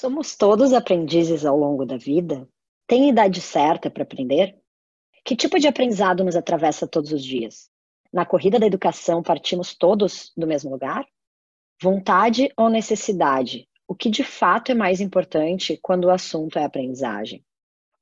[0.00, 2.48] Somos todos aprendizes ao longo da vida?
[2.86, 4.56] Tem idade certa para aprender?
[5.24, 7.68] Que tipo de aprendizado nos atravessa todos os dias?
[8.12, 11.04] Na corrida da educação, partimos todos do mesmo lugar?
[11.82, 13.68] Vontade ou necessidade?
[13.88, 17.44] O que de fato é mais importante quando o assunto é aprendizagem?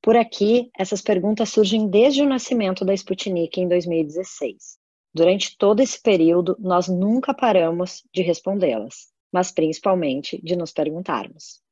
[0.03, 4.77] Por aqui, essas perguntas surgem desde o nascimento da Sputnik em 2016.
[5.15, 11.65] Durante todo esse período, nós nunca paramos de respondê-las, mas principalmente de nos perguntarmos.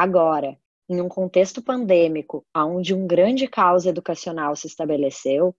[0.00, 0.58] Agora,
[0.88, 5.54] em um contexto pandêmico, onde um grande caos educacional se estabeleceu,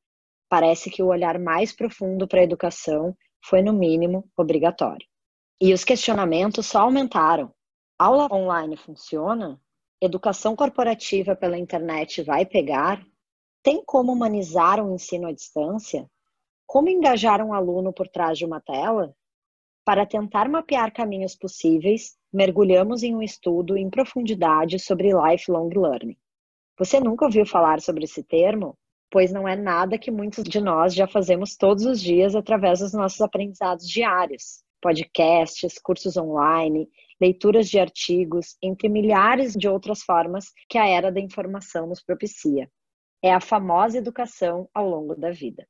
[0.49, 3.15] parece que o olhar mais profundo para a educação
[3.45, 5.05] foi, no mínimo, obrigatório.
[5.61, 7.53] E os questionamentos só aumentaram.
[7.99, 9.61] Aula online funciona?
[10.01, 13.05] Educação corporativa pela internet vai pegar?
[13.61, 16.09] Tem como humanizar o ensino à distância?
[16.65, 19.15] Como engajar um aluno por trás de uma tela?
[19.91, 26.15] Para tentar mapear caminhos possíveis, mergulhamos em um estudo em profundidade sobre lifelong learning.
[26.79, 28.77] Você nunca ouviu falar sobre esse termo?
[29.11, 32.93] Pois não é nada que muitos de nós já fazemos todos os dias através dos
[32.93, 34.63] nossos aprendizados diários.
[34.81, 36.87] Podcasts, cursos online,
[37.19, 42.71] leituras de artigos, entre milhares de outras formas que a era da informação nos propicia.
[43.21, 45.67] É a famosa educação ao longo da vida.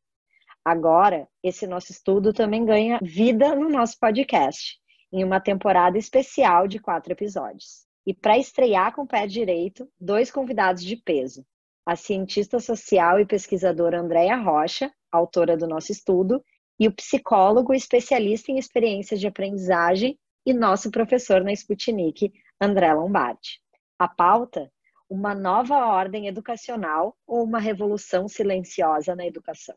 [0.63, 4.79] Agora, esse nosso estudo também ganha vida no nosso podcast
[5.11, 7.85] em uma temporada especial de quatro episódios.
[8.05, 11.45] E para estrear com o pé direito, dois convidados de peso.
[11.85, 16.43] A cientista social e pesquisadora Andréa Rocha, autora do nosso estudo,
[16.79, 23.59] e o psicólogo especialista em experiências de aprendizagem e nosso professor na Sputnik, André Lombardi.
[23.99, 24.71] A pauta:
[25.09, 29.75] uma nova ordem educacional ou uma revolução silenciosa na educação.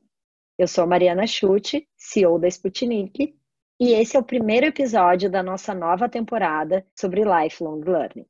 [0.56, 3.34] Eu sou Mariana Schutte, CEO da Sputnik,
[3.80, 8.24] e esse é o primeiro episódio da nossa nova temporada sobre lifelong learning.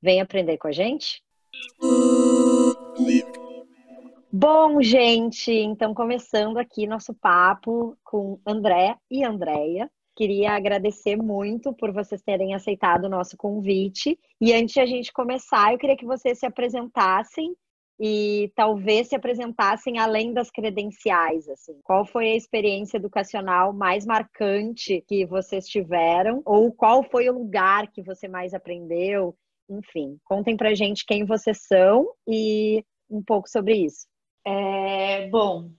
[0.00, 1.22] Vem aprender com a gente?
[4.32, 9.90] Bom, gente, então começando aqui nosso papo com André e Andréia.
[10.16, 14.18] Queria agradecer muito por vocês terem aceitado o nosso convite.
[14.40, 17.54] E antes de a gente começar, eu queria que vocês se apresentassem
[17.98, 21.78] e talvez se apresentassem além das credenciais, assim.
[21.82, 27.90] Qual foi a experiência educacional mais marcante que vocês tiveram ou qual foi o lugar
[27.90, 29.34] que você mais aprendeu?
[29.68, 34.06] Enfim, contem pra gente quem vocês são e um pouco sobre isso.
[34.46, 35.70] É, bom,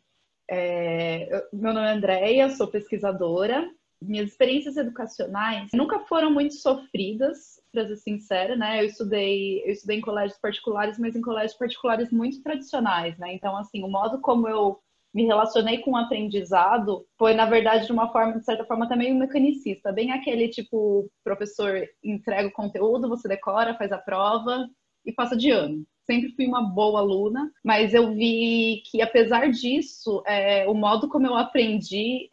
[0.50, 3.70] é, meu nome é Andréia, sou pesquisadora.
[4.02, 8.82] Minhas experiências educacionais nunca foram muito sofridas, para ser sincera, né?
[8.82, 13.34] Eu estudei, eu estudei em colégios particulares, mas em colégios particulares muito tradicionais, né?
[13.34, 14.80] Então, assim, o modo como eu
[15.14, 19.14] me relacionei com o aprendizado foi, na verdade, de uma forma, de certa forma, também
[19.14, 24.68] um mecanicista, bem aquele tipo, professor entrega o conteúdo, você decora, faz a prova
[25.06, 25.86] e passa de ano.
[26.06, 31.28] Sempre fui uma boa aluna, mas eu vi que, apesar disso, é, o modo como
[31.28, 32.30] eu aprendi,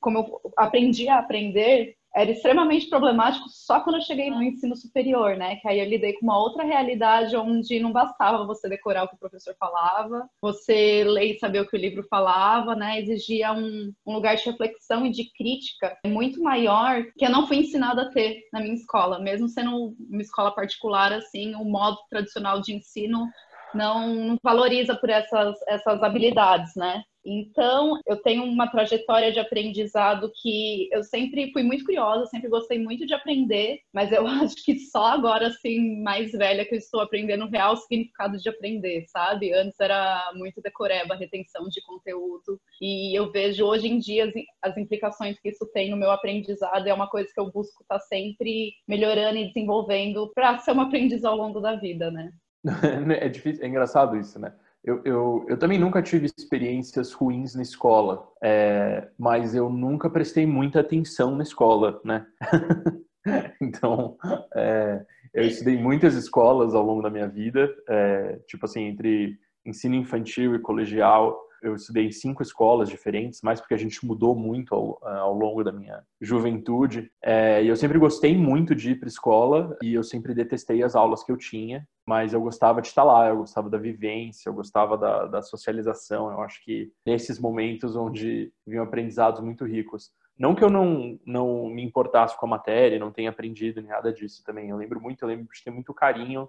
[0.00, 5.36] como eu aprendi a aprender, era extremamente problemático só quando eu cheguei no ensino superior,
[5.36, 5.56] né?
[5.56, 9.14] Que aí eu lidei com uma outra realidade onde não bastava você decorar o que
[9.14, 12.98] o professor falava, você ler e saber o que o livro falava, né?
[12.98, 17.58] Exigia um, um lugar de reflexão e de crítica muito maior que eu não fui
[17.58, 22.60] ensinada a ter na minha escola, mesmo sendo uma escola particular, assim, o modo tradicional
[22.60, 23.28] de ensino
[23.74, 27.02] não, valoriza por essas, essas habilidades, né?
[27.24, 32.78] Então, eu tenho uma trajetória de aprendizado que eu sempre fui muito curiosa, sempre gostei
[32.78, 37.00] muito de aprender, mas eu acho que só agora, assim, mais velha, que eu estou
[37.00, 39.52] aprendendo o real significado de aprender, sabe?
[39.52, 44.32] Antes era muito decoreba, retenção de conteúdo, e eu vejo hoje em dia as,
[44.62, 48.00] as implicações que isso tem no meu aprendizado, é uma coisa que eu busco estar
[48.00, 52.30] sempre melhorando e desenvolvendo para ser uma aprendiz ao longo da vida, né?
[53.20, 54.54] é difícil, é engraçado isso, né?
[54.82, 60.46] Eu, eu, eu também nunca tive experiências ruins na escola, é, mas eu nunca prestei
[60.46, 62.26] muita atenção na escola, né?
[63.60, 64.16] então,
[64.54, 65.04] é,
[65.34, 70.54] eu estudei muitas escolas ao longo da minha vida, é, tipo assim, entre ensino infantil
[70.54, 74.98] e colegial, eu estudei em cinco escolas diferentes, mais porque a gente mudou muito ao,
[75.06, 77.10] ao longo da minha juventude.
[77.22, 80.94] É, e eu sempre gostei muito de ir para escola e eu sempre detestei as
[80.94, 84.54] aulas que eu tinha, mas eu gostava de estar lá, eu gostava da vivência, eu
[84.54, 86.30] gostava da, da socialização.
[86.30, 90.10] Eu acho que nesses momentos onde vinham aprendizados muito ricos.
[90.38, 94.12] Não que eu não, não me importasse com a matéria, não tenha aprendido nem nada
[94.12, 94.70] disso também.
[94.70, 96.48] Eu lembro muito, eu lembro de ter muito carinho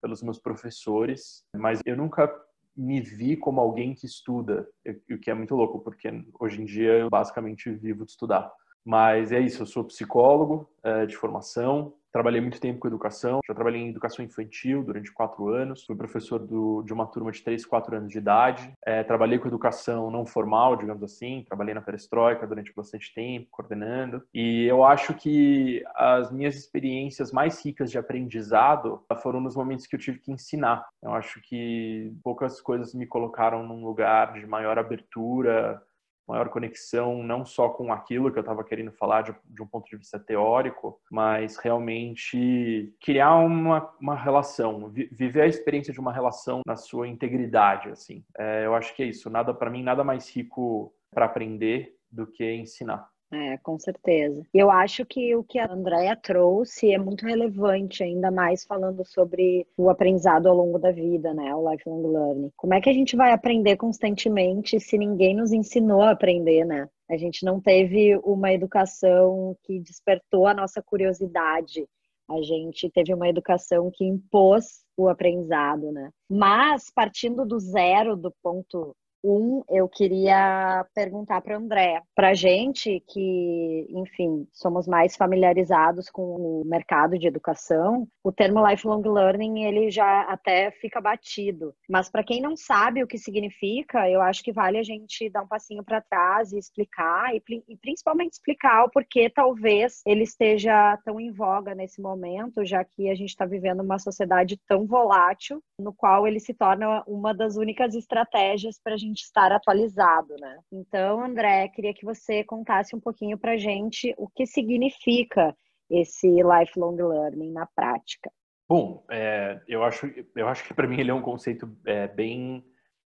[0.00, 2.28] pelos meus professores, mas eu nunca
[2.76, 4.66] me vi como alguém que estuda,
[5.10, 6.08] o que é muito louco, porque
[6.40, 8.50] hoje em dia eu basicamente vivo de estudar.
[8.84, 13.54] Mas é isso, eu sou psicólogo é, de formação, trabalhei muito tempo com educação, já
[13.54, 17.64] trabalhei em educação infantil durante quatro anos, fui professor do, de uma turma de três,
[17.64, 22.46] quatro anos de idade, é, trabalhei com educação não formal, digamos assim, trabalhei na perestroika
[22.46, 29.02] durante bastante tempo, coordenando, e eu acho que as minhas experiências mais ricas de aprendizado
[29.22, 30.86] foram nos momentos que eu tive que ensinar.
[31.02, 35.82] Eu acho que poucas coisas me colocaram num lugar de maior abertura,
[36.26, 39.88] maior conexão, não só com aquilo que eu estava querendo falar de, de, um ponto
[39.88, 46.12] de vista teórico, mas realmente criar uma, uma relação, vi, viver a experiência de uma
[46.12, 48.24] relação na sua integridade, assim.
[48.38, 49.28] É, eu acho que é isso.
[49.28, 53.08] Nada para mim, nada mais rico para aprender do que ensinar.
[53.32, 54.46] É, com certeza.
[54.52, 59.66] Eu acho que o que a Andrea trouxe é muito relevante, ainda mais falando sobre
[59.74, 61.54] o aprendizado ao longo da vida, né?
[61.54, 62.52] O lifelong learning.
[62.54, 66.86] Como é que a gente vai aprender constantemente se ninguém nos ensinou a aprender, né?
[67.08, 71.88] A gente não teve uma educação que despertou a nossa curiosidade.
[72.28, 76.10] A gente teve uma educação que impôs o aprendizado, né?
[76.28, 83.86] Mas partindo do zero, do ponto um, eu queria perguntar para André, para gente que,
[83.90, 90.22] enfim, somos mais familiarizados com o mercado de educação, o termo lifelong learning ele já
[90.22, 91.74] até fica batido.
[91.88, 95.42] Mas para quem não sabe o que significa, eu acho que vale a gente dar
[95.42, 100.96] um passinho para trás e explicar e, e principalmente explicar o porquê talvez ele esteja
[101.04, 105.62] tão em voga nesse momento, já que a gente está vivendo uma sociedade tão volátil,
[105.78, 110.34] no qual ele se torna uma das únicas estratégias para a gente gente estar atualizado,
[110.40, 110.58] né?
[110.72, 115.54] Então, André, queria que você contasse um pouquinho para gente o que significa
[115.90, 118.30] esse lifelong learning na prática.
[118.68, 122.64] Bom, é, eu acho eu acho que para mim ele é um conceito é, bem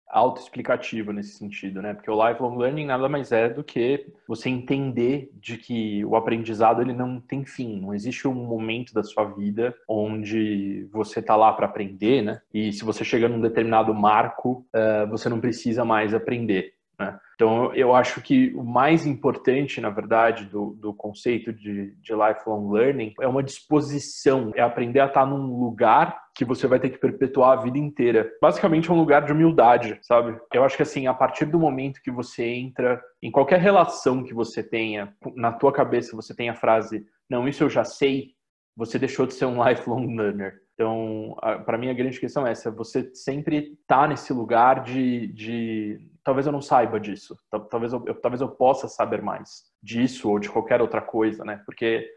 [0.09, 1.93] autoexplicativo nesse sentido, né?
[1.93, 6.81] Porque o lifelong learning nada mais é do que você entender de que o aprendizado
[6.81, 11.51] ele não tem fim, não existe um momento da sua vida onde você tá lá
[11.53, 12.41] para aprender, né?
[12.53, 16.73] E se você chega num determinado marco, uh, você não precisa mais aprender.
[16.99, 17.17] Né?
[17.35, 22.71] Então, eu acho que o mais importante, na verdade, do, do conceito de, de lifelong
[22.71, 26.97] learning é uma disposição, é aprender a estar num lugar que você vai ter que
[26.97, 28.31] perpetuar a vida inteira.
[28.41, 30.39] Basicamente, é um lugar de humildade, sabe?
[30.53, 34.33] Eu acho que, assim, a partir do momento que você entra em qualquer relação que
[34.33, 38.31] você tenha, na tua cabeça você tem a frase, não, isso eu já sei,
[38.75, 40.61] você deixou de ser um lifelong learner.
[40.73, 41.35] Então,
[41.65, 46.45] para mim, a grande questão é essa: você sempre tá nesse lugar de, de talvez
[46.45, 47.35] eu não saiba disso,
[47.69, 51.61] talvez eu, talvez eu possa saber mais disso ou de qualquer outra coisa, né?
[51.65, 52.07] Porque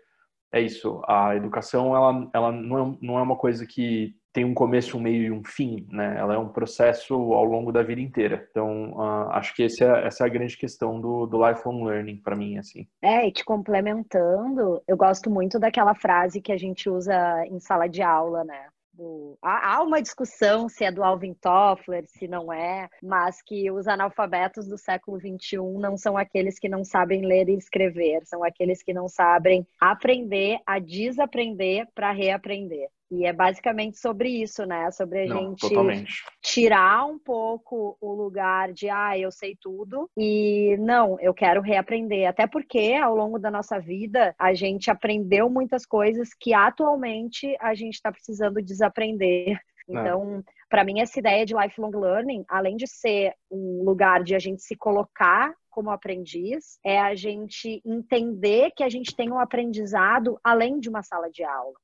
[0.52, 4.52] é isso, a educação ela, ela não, é, não é uma coisa que tem um
[4.52, 6.14] começo, um meio e um fim, né?
[6.18, 8.46] Ela é um processo ao longo da vida inteira.
[8.50, 12.36] Então, uh, acho que é, essa é a grande questão do, do lifelong learning para
[12.36, 12.86] mim, assim.
[13.00, 17.88] É, e te complementando, eu gosto muito daquela frase que a gente usa em sala
[17.88, 18.66] de aula, né?
[18.96, 19.38] Do.
[19.42, 24.66] Há uma discussão se é do Alvin Toffler, se não é, mas que os analfabetos
[24.66, 28.92] do século XXI não são aqueles que não sabem ler e escrever, são aqueles que
[28.92, 32.88] não sabem aprender a desaprender para reaprender.
[33.10, 34.90] E é basicamente sobre isso, né?
[34.90, 36.24] Sobre a Não, gente totalmente.
[36.42, 42.28] tirar um pouco o lugar de, ah, eu sei tudo, e não, eu quero reaprender.
[42.28, 47.74] Até porque ao longo da nossa vida a gente aprendeu muitas coisas que atualmente a
[47.74, 49.50] gente está precisando desaprender.
[49.50, 49.58] É.
[49.88, 54.38] Então, para mim, essa ideia de lifelong learning, além de ser um lugar de a
[54.38, 60.40] gente se colocar como aprendiz, é a gente entender que a gente tem um aprendizado
[60.42, 61.76] além de uma sala de aula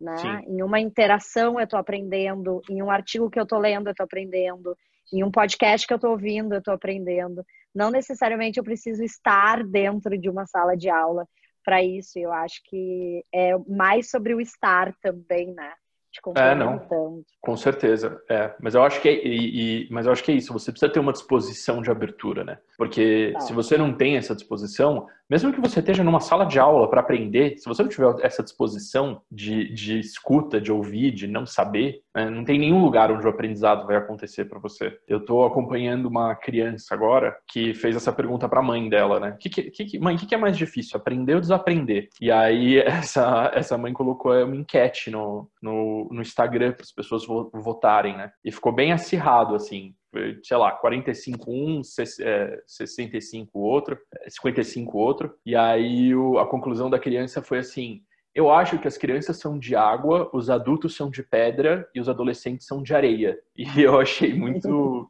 [0.00, 0.16] né?
[0.16, 0.56] Sim.
[0.56, 4.04] Em uma interação eu estou aprendendo, em um artigo que eu estou lendo eu estou
[4.04, 4.76] aprendendo,
[5.12, 7.44] em um podcast que eu estou ouvindo eu estou aprendendo.
[7.74, 11.26] Não necessariamente eu preciso estar dentro de uma sala de aula
[11.64, 12.18] para isso.
[12.18, 15.72] Eu acho que é mais sobre o estar também, né?
[16.10, 17.24] te é, não.
[17.40, 18.52] Com certeza, é.
[18.60, 20.52] Mas eu acho que é, e, e, mas eu acho que é isso.
[20.52, 22.58] Você precisa ter uma disposição de abertura, né?
[22.76, 23.40] Porque tá.
[23.40, 27.00] se você não tem essa disposição, mesmo que você esteja numa sala de aula para
[27.00, 32.02] aprender, se você não tiver essa disposição de, de escuta, de ouvir, de não saber,
[32.12, 34.98] né, não tem nenhum lugar onde o aprendizado vai acontecer para você.
[35.06, 39.36] Eu estou acompanhando uma criança agora que fez essa pergunta para a mãe dela, né?
[39.38, 42.08] Que, que, que, mãe, o que, que é mais difícil, aprender ou desaprender?
[42.20, 47.24] E aí essa, essa mãe colocou uma enquete no, no, no Instagram para as pessoas
[47.54, 48.32] votarem, né?
[48.44, 49.94] E ficou bem acirrado, assim
[50.42, 53.98] sei lá, 45 um, 65 outro,
[54.28, 55.34] 55 outro.
[55.44, 58.02] E aí o, a conclusão da criança foi assim:
[58.34, 62.08] eu acho que as crianças são de água, os adultos são de pedra e os
[62.08, 63.38] adolescentes são de areia.
[63.56, 65.08] E eu achei muito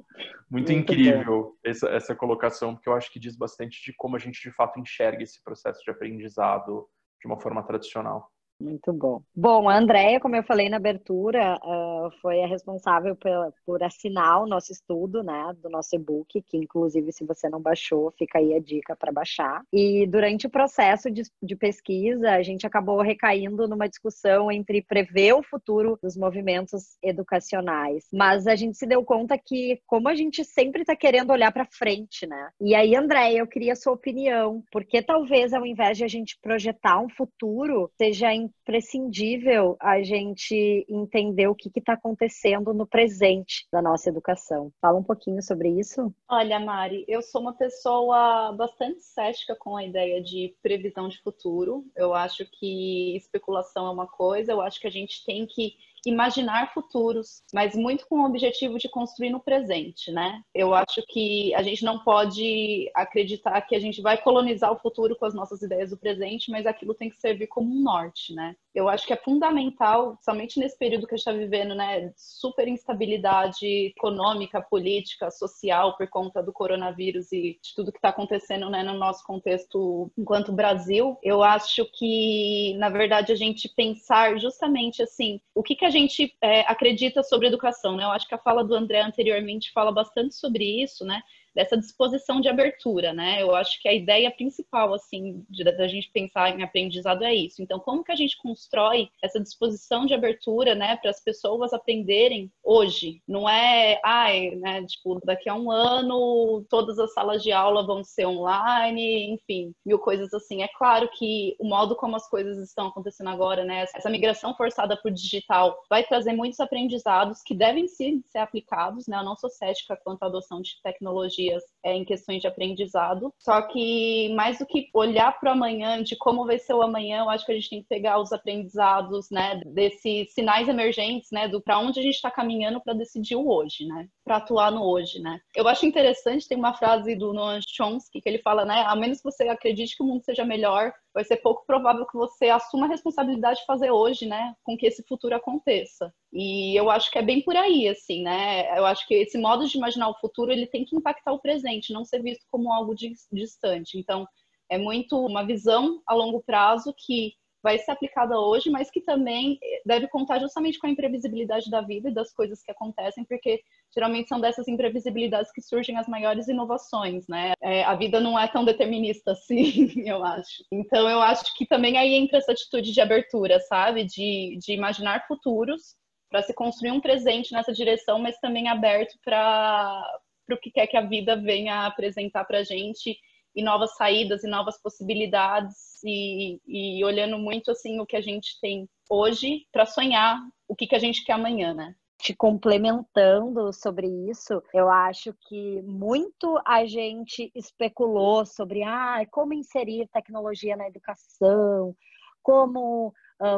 [0.50, 4.42] muito incrível essa, essa colocação, porque eu acho que diz bastante de como a gente
[4.42, 6.88] de fato enxerga esse processo de aprendizado
[7.20, 8.28] de uma forma tradicional.
[8.60, 9.22] Muito bom.
[9.34, 13.16] Bom, a Andrea, como eu falei na abertura, uh, foi a responsável
[13.64, 18.12] por assinar o nosso estudo, né, do nosso e-book, que inclusive se você não baixou,
[18.18, 19.62] fica aí a dica para baixar.
[19.72, 25.32] E durante o processo de, de pesquisa, a gente acabou recaindo numa discussão entre prever
[25.32, 30.44] o futuro dos movimentos educacionais, mas a gente se deu conta que, como a gente
[30.44, 32.50] sempre está querendo olhar para frente, né?
[32.60, 36.38] E aí, Andréia, eu queria a sua opinião, porque talvez ao invés de a gente
[36.42, 38.28] projetar um futuro, seja
[38.62, 44.72] imprescindível a gente entender o que está acontecendo no presente da nossa educação.
[44.80, 46.14] Fala um pouquinho sobre isso.
[46.28, 51.84] Olha, Mari, eu sou uma pessoa bastante cética com a ideia de previsão de futuro.
[51.96, 55.74] Eu acho que especulação é uma coisa, eu acho que a gente tem que
[56.06, 60.42] imaginar futuros, mas muito com o objetivo de construir no presente, né?
[60.54, 65.16] Eu acho que a gente não pode acreditar que a gente vai colonizar o futuro
[65.16, 68.56] com as nossas ideias do presente, mas aquilo tem que servir como um norte, né?
[68.74, 72.68] Eu acho que é fundamental, somente nesse período que a gente está vivendo, né, super
[72.68, 78.82] instabilidade econômica, política, social por conta do coronavírus e de tudo que está acontecendo, né,
[78.82, 81.18] no nosso contexto enquanto Brasil.
[81.22, 86.32] Eu acho que, na verdade, a gente pensar justamente assim, o que, que a gente
[86.40, 88.04] é, acredita sobre educação, né?
[88.04, 91.20] Eu acho que a fala do André anteriormente fala bastante sobre isso, né?
[91.54, 93.42] Dessa disposição de abertura, né?
[93.42, 95.44] Eu acho que a ideia principal, assim,
[95.76, 97.62] da gente pensar em aprendizado é isso.
[97.62, 102.50] Então, como que a gente constrói essa disposição de abertura, né, para as pessoas aprenderem
[102.62, 103.22] hoje?
[103.26, 108.04] Não é, ai, né, tipo, daqui a um ano todas as salas de aula vão
[108.04, 110.62] ser online, enfim, mil coisas assim.
[110.62, 114.96] É claro que o modo como as coisas estão acontecendo agora, né, essa migração forçada
[114.96, 119.18] para o digital vai trazer muitos aprendizados que devem sim ser aplicados, né?
[119.18, 123.32] Eu não sou cética quanto à adoção de tecnologia dias é, em questões de aprendizado.
[123.38, 127.20] Só que mais do que olhar para o amanhã, de como vai ser o amanhã,
[127.20, 131.48] eu acho que a gente tem que pegar os aprendizados, né, desses sinais emergentes, né,
[131.48, 134.84] do para onde a gente está caminhando para decidir o hoje, né, para atuar no
[134.84, 135.40] hoje, né.
[135.54, 139.18] Eu acho interessante tem uma frase do Noam Chomsky que ele fala, né, a menos
[139.18, 142.86] que você acredite que o mundo seja melhor, vai ser pouco provável que você assuma
[142.86, 146.12] a responsabilidade de fazer hoje, né, com que esse futuro aconteça.
[146.32, 148.78] E eu acho que é bem por aí, assim, né?
[148.78, 151.92] Eu acho que esse modo de imaginar o futuro, ele tem que impactar o presente,
[151.92, 152.94] não ser visto como algo
[153.32, 153.98] distante.
[153.98, 154.26] Então,
[154.68, 159.58] é muito uma visão a longo prazo que vai ser aplicada hoje, mas que também
[159.84, 163.60] deve contar justamente com a imprevisibilidade da vida e das coisas que acontecem, porque
[163.94, 167.52] geralmente são dessas imprevisibilidades que surgem as maiores inovações, né?
[167.60, 170.64] É, a vida não é tão determinista assim, eu acho.
[170.72, 174.04] Então, eu acho que também aí entra essa atitude de abertura, sabe?
[174.04, 175.94] De, de imaginar futuros
[176.30, 180.02] para se construir um presente nessa direção, mas também aberto para
[180.50, 183.18] o que quer que a vida venha apresentar para a gente
[183.54, 188.58] e novas saídas e novas possibilidades e, e olhando muito assim o que a gente
[188.60, 191.94] tem hoje para sonhar o que, que a gente quer amanhã, né?
[192.20, 200.06] te complementando sobre isso, eu acho que muito a gente especulou sobre ah, como inserir
[200.12, 201.96] tecnologia na educação,
[202.42, 203.12] como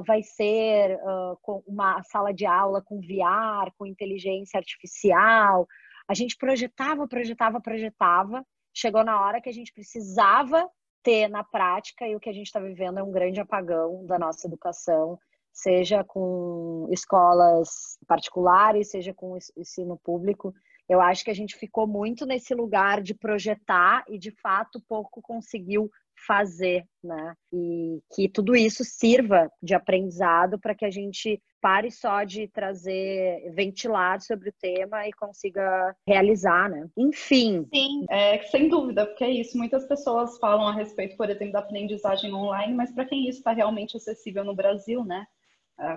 [0.07, 5.67] vai ser uh, uma sala de aula com VR, com inteligência artificial.
[6.09, 10.69] A gente projetava, projetava, projetava, chegou na hora que a gente precisava
[11.03, 14.19] ter na prática e o que a gente está vivendo é um grande apagão da
[14.19, 15.19] nossa educação,
[15.53, 20.55] seja com escolas particulares, seja com ensino público.
[20.89, 25.21] Eu acho que a gente ficou muito nesse lugar de projetar e de fato pouco
[25.21, 25.91] conseguiu
[26.27, 27.35] fazer, né?
[27.53, 33.53] E que tudo isso sirva de aprendizado para que a gente pare só de trazer,
[33.55, 36.89] ventilar sobre o tema e consiga realizar, né?
[36.97, 37.67] Enfim.
[37.73, 39.57] Sim, é, sem dúvida, porque é isso.
[39.57, 43.53] Muitas pessoas falam a respeito, por exemplo, da aprendizagem online, mas para quem isso está
[43.53, 45.25] realmente acessível no Brasil, né?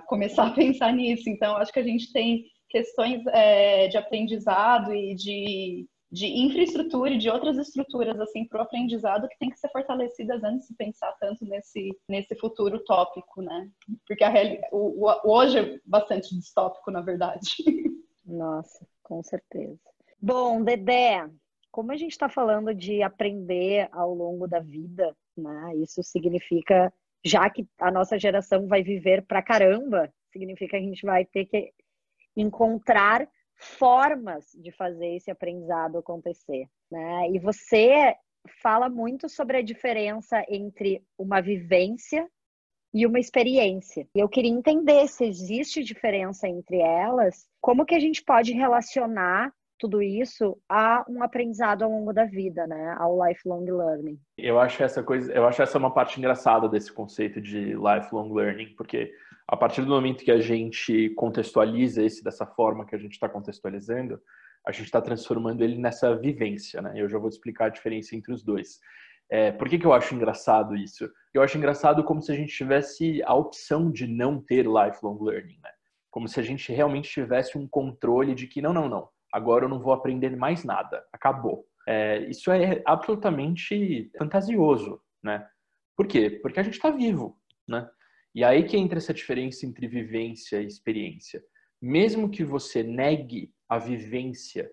[0.06, 1.28] começar a pensar nisso.
[1.28, 7.18] Então, acho que a gente tem questões é, de aprendizado e de de infraestrutura e
[7.18, 11.12] de outras estruturas assim para o aprendizado que tem que ser fortalecidas antes de pensar
[11.20, 13.68] tanto nesse, nesse futuro tópico, né?
[14.06, 14.60] Porque a reali...
[14.70, 17.56] o, o, hoje é bastante distópico, na verdade.
[18.24, 19.78] Nossa, com certeza.
[20.20, 21.28] Bom, Dedé,
[21.70, 25.76] como a gente está falando de aprender ao longo da vida, né?
[25.76, 26.92] Isso significa,
[27.24, 31.44] já que a nossa geração vai viver pra caramba, significa que a gente vai ter
[31.46, 31.72] que
[32.36, 37.30] encontrar formas de fazer esse aprendizado acontecer, né?
[37.30, 38.14] E você
[38.62, 42.28] fala muito sobre a diferença entre uma vivência
[42.94, 44.06] e uma experiência.
[44.14, 49.52] E eu queria entender se existe diferença entre elas, como que a gente pode relacionar
[49.78, 52.96] tudo isso a um aprendizado ao longo da vida, né?
[52.98, 54.18] Ao lifelong learning.
[54.38, 58.74] Eu acho essa coisa, eu acho essa uma parte engraçada desse conceito de lifelong learning,
[58.76, 59.12] porque
[59.48, 63.28] a partir do momento que a gente contextualiza esse dessa forma que a gente está
[63.28, 64.20] contextualizando,
[64.66, 66.92] a gente está transformando ele nessa vivência, né?
[66.96, 68.80] Eu já vou te explicar a diferença entre os dois.
[69.30, 71.08] É, por que, que eu acho engraçado isso?
[71.32, 75.58] Eu acho engraçado como se a gente tivesse a opção de não ter lifelong learning,
[75.62, 75.70] né?
[76.10, 79.68] Como se a gente realmente tivesse um controle de que não, não, não agora eu
[79.68, 81.66] não vou aprender mais nada, acabou.
[81.86, 85.46] É, isso é absolutamente fantasioso, né?
[85.96, 86.30] Por quê?
[86.42, 87.38] Porque a gente está vivo,
[87.68, 87.88] né?
[88.36, 91.42] E aí que entra essa diferença entre vivência e experiência.
[91.80, 94.70] Mesmo que você negue a vivência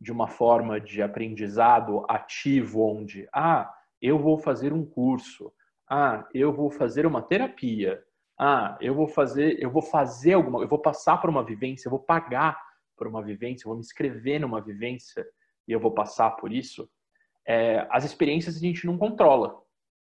[0.00, 5.52] de uma forma de aprendizado ativo, onde, ah, eu vou fazer um curso,
[5.90, 8.02] ah, eu vou fazer uma terapia,
[8.40, 11.90] ah, eu vou fazer, eu vou fazer alguma, eu vou passar por uma vivência, eu
[11.90, 12.58] vou pagar
[12.96, 15.22] por uma vivência, eu vou me inscrever numa vivência
[15.68, 16.88] e eu vou passar por isso,
[17.46, 19.60] é, as experiências a gente não controla.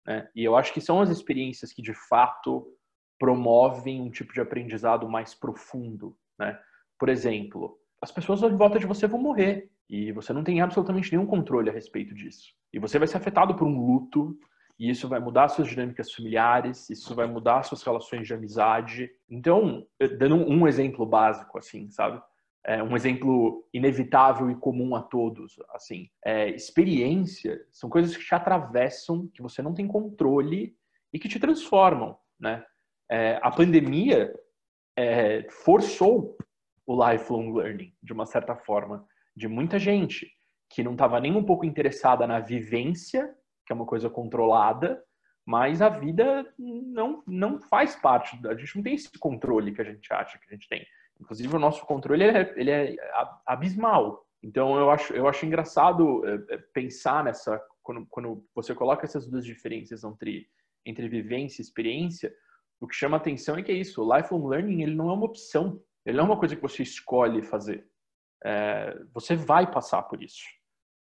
[0.04, 0.28] Né?
[0.34, 2.74] E eu acho que são as experiências que, de fato,
[3.18, 6.16] promovem um tipo de aprendizado mais profundo.
[6.38, 6.58] Né?
[6.98, 11.10] Por exemplo, as pessoas em volta de você vão morrer e você não tem absolutamente
[11.12, 12.52] nenhum controle a respeito disso.
[12.72, 14.38] E você vai ser afetado por um luto,
[14.78, 19.10] e isso vai mudar suas dinâmicas familiares, isso vai mudar suas relações de amizade.
[19.28, 19.84] Então,
[20.18, 22.22] dando um exemplo básico, assim, sabe?
[22.68, 28.34] é, um exemplo inevitável e comum a todos, assim, é, experiência são coisas que te
[28.34, 30.76] atravessam, que você não tem controle
[31.10, 32.62] e que te transformam, né?
[33.10, 34.34] É, a pandemia
[34.96, 36.36] é, forçou
[36.86, 40.30] o lifelong learning de uma certa forma de muita gente
[40.70, 43.34] que não estava nem um pouco interessada na vivência,
[43.66, 45.02] que é uma coisa controlada,
[45.46, 49.84] mas a vida não não faz parte, a gente não tem esse controle que a
[49.84, 50.84] gente acha que a gente tem.
[51.20, 52.96] Inclusive, o nosso controle é, ele é
[53.46, 54.24] abismal.
[54.42, 57.60] Então, eu acho, eu acho engraçado é, é, pensar nessa.
[57.82, 60.46] Quando, quando você coloca essas duas diferenças entre,
[60.84, 62.32] entre vivência e experiência,
[62.80, 65.26] o que chama atenção é que é isso: o lifelong learning ele não é uma
[65.26, 67.86] opção, ele não é uma coisa que você escolhe fazer.
[68.44, 70.44] É, você vai passar por isso,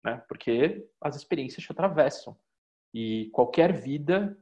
[0.04, 0.22] né?
[0.28, 2.36] porque as experiências te atravessam.
[2.92, 4.36] E qualquer vida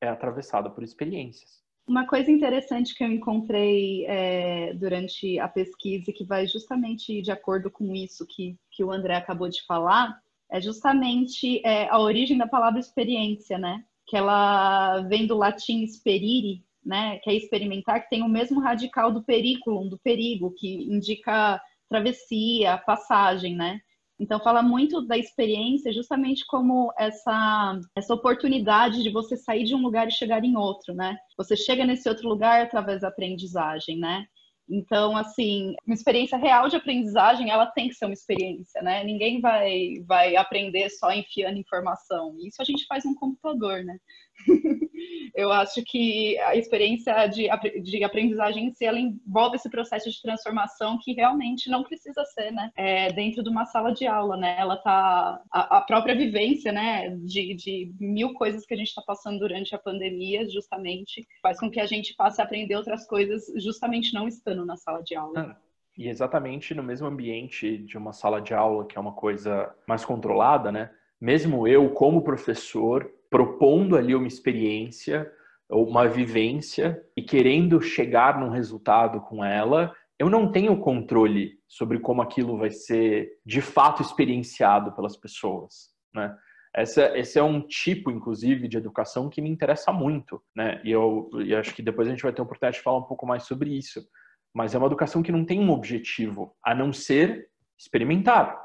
[0.00, 1.62] é atravessada por experiências.
[1.86, 7.70] Uma coisa interessante que eu encontrei é, durante a pesquisa, que vai justamente de acordo
[7.70, 10.20] com isso que, que o André acabou de falar,
[10.50, 13.84] é justamente é, a origem da palavra experiência, né?
[14.06, 17.18] Que ela vem do latim sperire, né?
[17.18, 22.78] Que é experimentar, que tem o mesmo radical do periculum, do perigo, que indica travessia,
[22.78, 23.78] passagem, né?
[24.18, 29.82] Então, fala muito da experiência justamente como essa, essa oportunidade de você sair de um
[29.82, 31.16] lugar e chegar em outro, né?
[31.36, 34.26] Você chega nesse outro lugar através da aprendizagem, né?
[34.68, 39.04] Então, assim, uma experiência real de aprendizagem, ela tem que ser uma experiência, né?
[39.04, 42.34] Ninguém vai, vai aprender só enfiando informação.
[42.40, 43.98] Isso a gente faz no computador, né?
[45.34, 47.48] eu acho que a experiência de,
[47.82, 52.50] de aprendizagem em si, ela envolve esse processo de transformação que realmente não precisa ser,
[52.50, 52.70] né?
[52.76, 54.56] É, dentro de uma sala de aula, né?
[54.58, 55.42] Ela tá...
[55.50, 57.10] A, a própria vivência, né?
[57.20, 61.70] De, de mil coisas que a gente está passando durante a pandemia, justamente, faz com
[61.70, 65.56] que a gente passe a aprender outras coisas justamente não estando na sala de aula.
[65.56, 65.68] Ah.
[65.98, 70.04] E exatamente no mesmo ambiente de uma sala de aula, que é uma coisa mais
[70.04, 70.90] controlada, né?
[71.20, 75.30] Mesmo eu, como professor, propondo ali uma experiência
[75.68, 82.00] ou uma vivência e querendo chegar num resultado com ela, eu não tenho controle sobre
[82.00, 86.36] como aquilo vai ser de fato experienciado pelas pessoas, né?
[86.74, 90.80] Essa, esse é um tipo, inclusive, de educação que me interessa muito, né?
[90.84, 93.06] E eu, e acho que depois a gente vai ter a oportunidade de falar um
[93.06, 94.06] pouco mais sobre isso.
[94.54, 98.60] Mas é uma educação que não tem um objetivo, a não ser experimentar.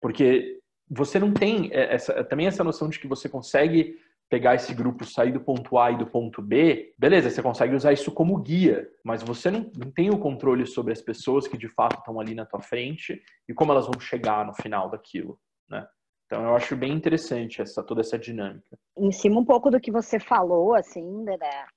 [0.00, 0.61] Porque
[0.94, 5.04] você não tem é, essa, também essa noção de que você consegue pegar esse grupo,
[5.04, 8.88] sair do ponto A e do ponto B, beleza, você consegue usar isso como guia,
[9.04, 12.34] mas você não, não tem o controle sobre as pessoas que de fato estão ali
[12.34, 15.86] na tua frente e como elas vão chegar no final daquilo, né?
[16.24, 18.78] Então eu acho bem interessante essa toda essa dinâmica.
[18.96, 21.26] Em cima um pouco do que você falou, assim,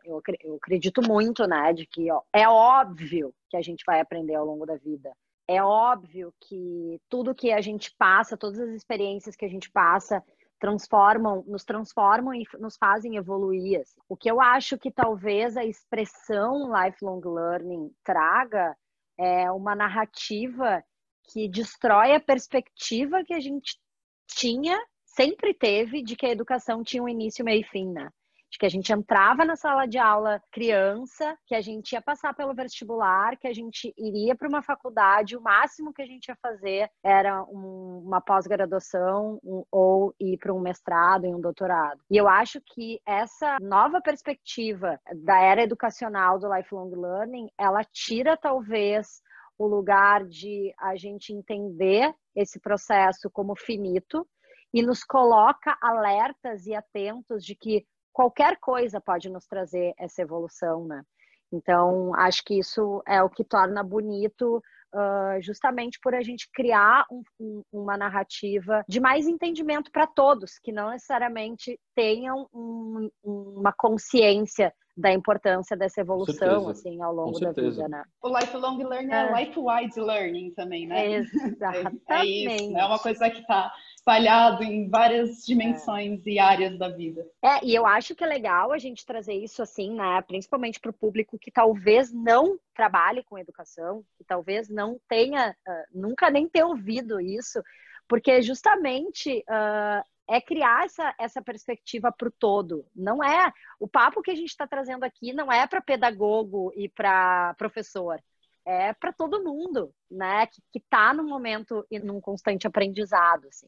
[0.05, 4.35] eu, eu acredito muito, né, de que ó, é óbvio que a gente vai aprender
[4.35, 5.11] ao longo da vida
[5.47, 10.23] é óbvio que tudo que a gente passa, todas as experiências que a gente passa,
[10.59, 13.81] transformam, nos transformam e nos fazem evoluir.
[13.81, 13.99] Assim.
[14.09, 18.75] O que eu acho que talvez a expressão lifelong learning traga
[19.17, 20.83] é uma narrativa
[21.31, 23.79] que destrói a perspectiva que a gente
[24.27, 28.09] tinha, sempre teve, de que a educação tinha um início, meio e fim, né?
[28.55, 32.33] De que a gente entrava na sala de aula criança, que a gente ia passar
[32.33, 36.37] pelo vestibular, que a gente iria para uma faculdade, o máximo que a gente ia
[36.41, 41.99] fazer era um, uma pós-graduação um, ou ir para um mestrado e um doutorado.
[42.09, 48.37] E eu acho que essa nova perspectiva da era educacional do lifelong learning, ela tira
[48.37, 49.21] talvez
[49.57, 54.25] o lugar de a gente entender esse processo como finito
[54.73, 60.85] e nos coloca alertas e atentos de que qualquer coisa pode nos trazer essa evolução,
[60.85, 61.03] né?
[61.51, 67.05] Então, acho que isso é o que torna bonito uh, justamente por a gente criar
[67.11, 73.73] um, um, uma narrativa de mais entendimento para todos, que não necessariamente tenham um, uma
[73.73, 78.01] consciência da importância dessa evolução assim ao longo da vida, né?
[78.23, 81.15] O lifelong learning é, é life-wide learning também, né?
[81.15, 82.01] Exatamente.
[82.09, 83.73] É, é isso, é uma coisa que está
[84.05, 86.29] espalhado em várias dimensões é.
[86.29, 87.25] e áreas da vida.
[87.43, 90.21] É, e eu acho que é legal a gente trazer isso assim, né?
[90.21, 95.99] Principalmente para o público que talvez não trabalhe com educação, que talvez não tenha, uh,
[95.99, 97.63] nunca nem ter ouvido isso,
[98.07, 102.85] porque justamente uh, é criar essa, essa perspectiva para o todo.
[102.95, 106.87] Não é o papo que a gente está trazendo aqui não é para pedagogo e
[106.87, 108.21] para professor,
[108.63, 110.45] é para todo mundo, né?
[110.45, 113.67] Que está no momento e num constante aprendizado, assim.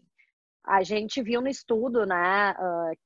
[0.68, 2.54] A gente viu no estudo, né,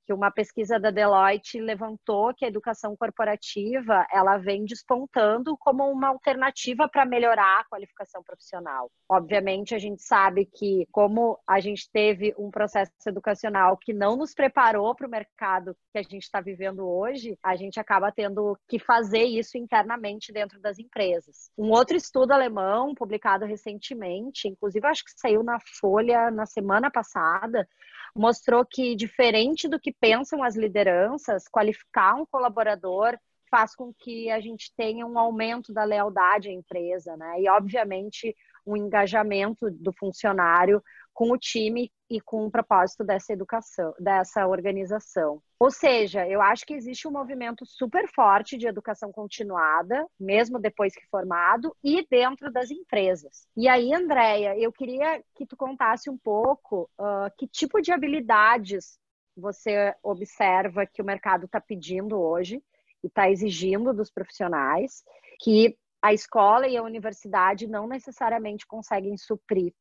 [0.05, 6.07] que uma pesquisa da Deloitte levantou que a educação corporativa ela vem despontando como uma
[6.07, 8.89] alternativa para melhorar a qualificação profissional.
[9.07, 14.33] Obviamente, a gente sabe que como a gente teve um processo educacional que não nos
[14.33, 18.79] preparou para o mercado que a gente está vivendo hoje, a gente acaba tendo que
[18.79, 21.51] fazer isso internamente dentro das empresas.
[21.55, 27.50] Um outro estudo alemão publicado recentemente, inclusive acho que saiu na Folha na semana passada
[27.51, 27.67] passada,
[28.15, 33.17] mostrou que, diferente do que pensam as lideranças, qualificar um colaborador
[33.49, 37.41] faz com que a gente tenha um aumento da lealdade à empresa, né?
[37.41, 38.33] E, obviamente,
[38.65, 40.81] um engajamento do funcionário
[41.13, 45.41] com o time e com o propósito dessa educação, dessa organização.
[45.59, 50.93] Ou seja, eu acho que existe um movimento super forte de educação continuada, mesmo depois
[50.93, 53.47] que formado, e dentro das empresas.
[53.55, 58.99] E aí, Andréia, eu queria que tu contasse um pouco uh, que tipo de habilidades
[59.35, 62.61] você observa que o mercado está pedindo hoje
[63.03, 65.03] e está exigindo dos profissionais,
[65.39, 69.73] que a escola e a universidade não necessariamente conseguem suprir.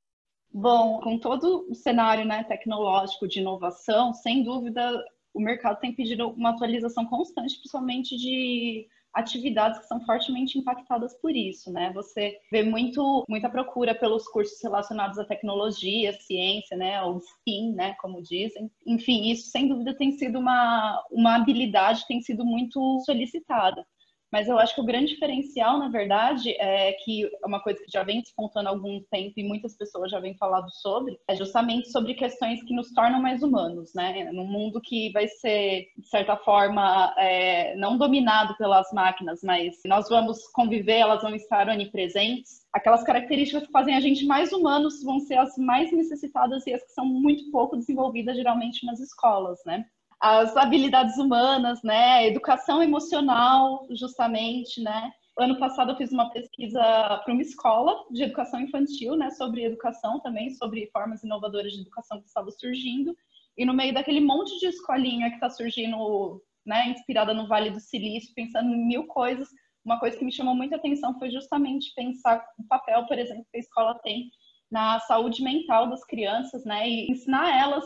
[0.52, 5.02] Bom, com todo o cenário né, tecnológico de inovação, sem dúvida
[5.32, 11.34] o mercado tem pedido uma atualização constante, principalmente de atividades que são fortemente impactadas por
[11.34, 11.92] isso, né?
[11.94, 17.02] Você vê muito, muita procura pelos cursos relacionados à tecnologia, ciência, né?
[17.02, 17.94] Ou STEAM, né?
[18.00, 18.70] Como dizem.
[18.86, 23.84] Enfim, isso sem dúvida tem sido uma, uma habilidade, tem sido muito solicitada.
[24.32, 27.90] Mas eu acho que o grande diferencial, na verdade, é que é uma coisa que
[27.90, 31.90] já vem despontando há algum tempo e muitas pessoas já vêm falando sobre, é justamente
[31.90, 34.30] sobre questões que nos tornam mais humanos, né?
[34.32, 40.08] Num mundo que vai ser, de certa forma, é, não dominado pelas máquinas, mas nós
[40.08, 42.60] vamos conviver, elas vão estar onipresentes.
[42.72, 46.82] Aquelas características que fazem a gente mais humanos vão ser as mais necessitadas e as
[46.84, 49.84] que são muito pouco desenvolvidas, geralmente, nas escolas, né?
[50.20, 55.12] As habilidades humanas, né, educação emocional, justamente, né.
[55.38, 56.80] Ano passado eu fiz uma pesquisa
[57.24, 62.20] para uma escola de educação infantil, né, sobre educação também, sobre formas inovadoras de educação
[62.20, 63.16] que estavam surgindo.
[63.56, 67.80] E no meio daquele monte de escolinha que está surgindo, né, inspirada no Vale do
[67.80, 69.48] Silício, pensando em mil coisas,
[69.82, 73.56] uma coisa que me chamou muita atenção foi justamente pensar o papel, por exemplo, que
[73.56, 74.30] a escola tem
[74.70, 77.84] na saúde mental das crianças, né, e ensinar elas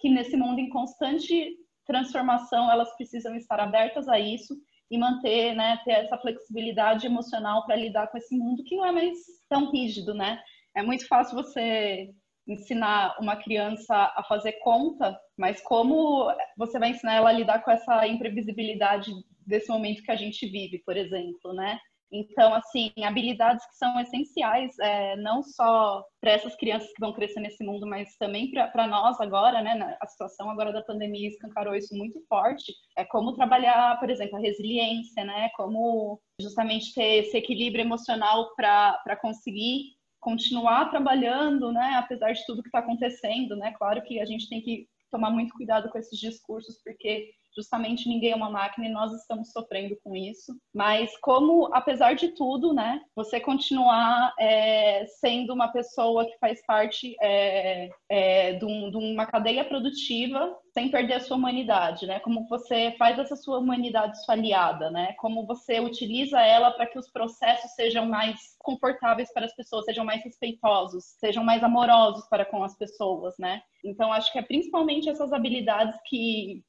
[0.00, 4.56] que nesse mundo em constante transformação, elas precisam estar abertas a isso
[4.90, 8.92] e manter, né, ter essa flexibilidade emocional para lidar com esse mundo que não é
[8.92, 9.18] mais
[9.48, 10.40] tão rígido, né?
[10.74, 12.10] É muito fácil você
[12.46, 17.70] ensinar uma criança a fazer conta, mas como você vai ensinar ela a lidar com
[17.70, 19.10] essa imprevisibilidade
[19.44, 21.78] desse momento que a gente vive, por exemplo, né?
[22.10, 27.40] Então, assim, habilidades que são essenciais, é, não só para essas crianças que vão crescer
[27.40, 29.96] nesse mundo, mas também para nós agora, né?
[30.00, 32.72] A situação agora da pandemia escancarou isso muito forte.
[32.96, 35.48] É como trabalhar, por exemplo, a resiliência, né?
[35.56, 41.94] Como justamente ter esse equilíbrio emocional para conseguir continuar trabalhando, né?
[41.96, 43.72] Apesar de tudo que está acontecendo, né?
[43.76, 48.32] Claro que a gente tem que tomar muito cuidado com esses discursos, porque justamente ninguém
[48.32, 50.54] é uma máquina e nós estamos sofrendo com isso.
[50.74, 57.16] Mas como, apesar de tudo, né, você continuar é, sendo uma pessoa que faz parte
[57.22, 62.20] é, é, de, um, de uma cadeia produtiva sem perder a sua humanidade, né?
[62.20, 65.14] Como você faz essa sua humanidade sua aliada, né?
[65.14, 70.04] Como você utiliza ela para que os processos sejam mais confortáveis para as pessoas, sejam
[70.04, 73.62] mais respeitosos, sejam mais amorosos para com as pessoas, né?
[73.82, 76.62] Então acho que é principalmente essas habilidades que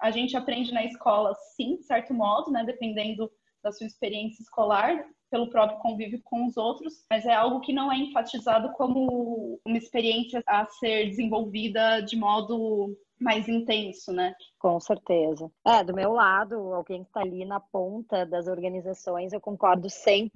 [0.00, 2.64] a gente aprende na escola, sim, de certo modo, né?
[2.64, 3.30] Dependendo
[3.62, 7.90] da sua experiência escolar, pelo próprio convívio com os outros, mas é algo que não
[7.90, 14.34] é enfatizado como uma experiência a ser desenvolvida de modo mais intenso, né?
[14.58, 15.50] Com certeza.
[15.66, 20.30] É, do meu lado, alguém que está ali na ponta das organizações, eu concordo 100%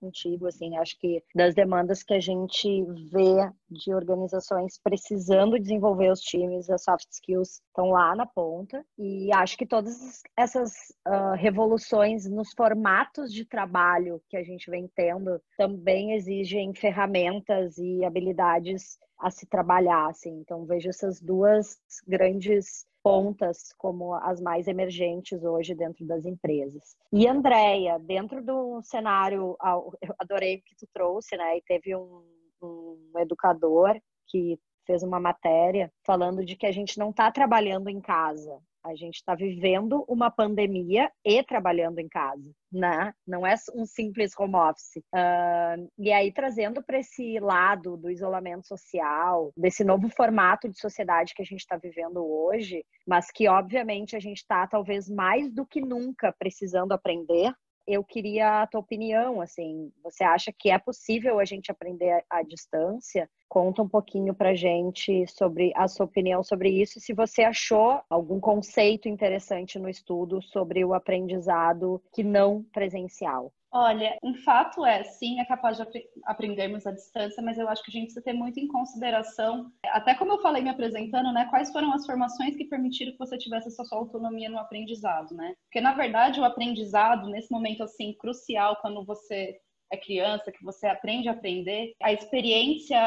[0.00, 6.20] contigo, assim, acho que das demandas que a gente vê de organizações precisando desenvolver os
[6.20, 10.72] times, as soft skills estão lá na ponta, e acho que todas essas
[11.06, 18.04] uh, revoluções nos formatos de trabalho que a gente vem tendo também exigem ferramentas e
[18.04, 20.40] habilidades a se trabalhar, assim.
[20.40, 26.96] Então vejo essas duas grandes pontas como as mais emergentes hoje dentro das empresas.
[27.12, 31.56] E Andréia, dentro do cenário, eu adorei o que tu trouxe, né?
[31.56, 32.24] E teve um,
[32.60, 38.00] um educador que fez uma matéria falando de que a gente não está trabalhando em
[38.00, 43.12] casa, a gente está vivendo uma pandemia e trabalhando em casa, né?
[43.26, 44.96] Não é um simples home office.
[45.12, 51.34] Uh, e aí, trazendo para esse lado do isolamento social, desse novo formato de sociedade
[51.34, 55.66] que a gente está vivendo hoje, mas que, obviamente, a gente está talvez mais do
[55.66, 57.52] que nunca precisando aprender
[57.86, 62.42] eu queria a tua opinião, assim, você acha que é possível a gente aprender à
[62.42, 63.28] distância?
[63.48, 68.40] Conta um pouquinho pra gente sobre a sua opinião sobre isso, se você achou algum
[68.40, 73.52] conceito interessante no estudo sobre o aprendizado que não presencial.
[73.78, 75.92] Olha, um fato é, sim, é capaz de ap
[76.24, 80.14] aprendermos à distância, mas eu acho que a gente precisa ter muito em consideração, até
[80.14, 83.68] como eu falei me apresentando, né, quais foram as formações que permitiram que você tivesse
[83.68, 85.54] essa sua autonomia no aprendizado, né?
[85.64, 89.58] Porque, na verdade, o aprendizado, nesse momento, assim, crucial, quando você
[89.92, 92.98] é criança, que você aprende a aprender, a experiência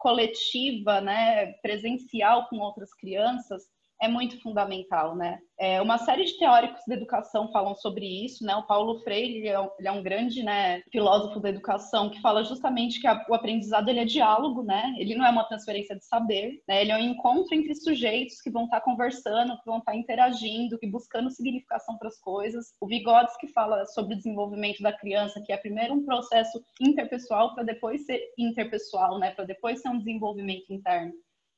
[0.00, 3.62] coletiva, né, presencial com outras crianças,
[4.02, 5.38] é muito fundamental, né?
[5.56, 8.52] É, uma série de teóricos da educação falam sobre isso, né?
[8.56, 12.20] O Paulo Freire, ele é, um, ele é um grande né, filósofo da educação que
[12.20, 14.92] fala justamente que a, o aprendizado ele é diálogo, né?
[14.98, 16.82] Ele não é uma transferência de saber, né?
[16.82, 20.86] Ele é um encontro entre sujeitos que vão estar conversando, que vão estar interagindo, que
[20.88, 22.74] buscando significação para as coisas.
[22.80, 27.62] O Vygotsky fala sobre o desenvolvimento da criança, que é primeiro um processo interpessoal para
[27.62, 29.30] depois ser interpessoal, né?
[29.30, 31.12] Para depois ser um desenvolvimento interno.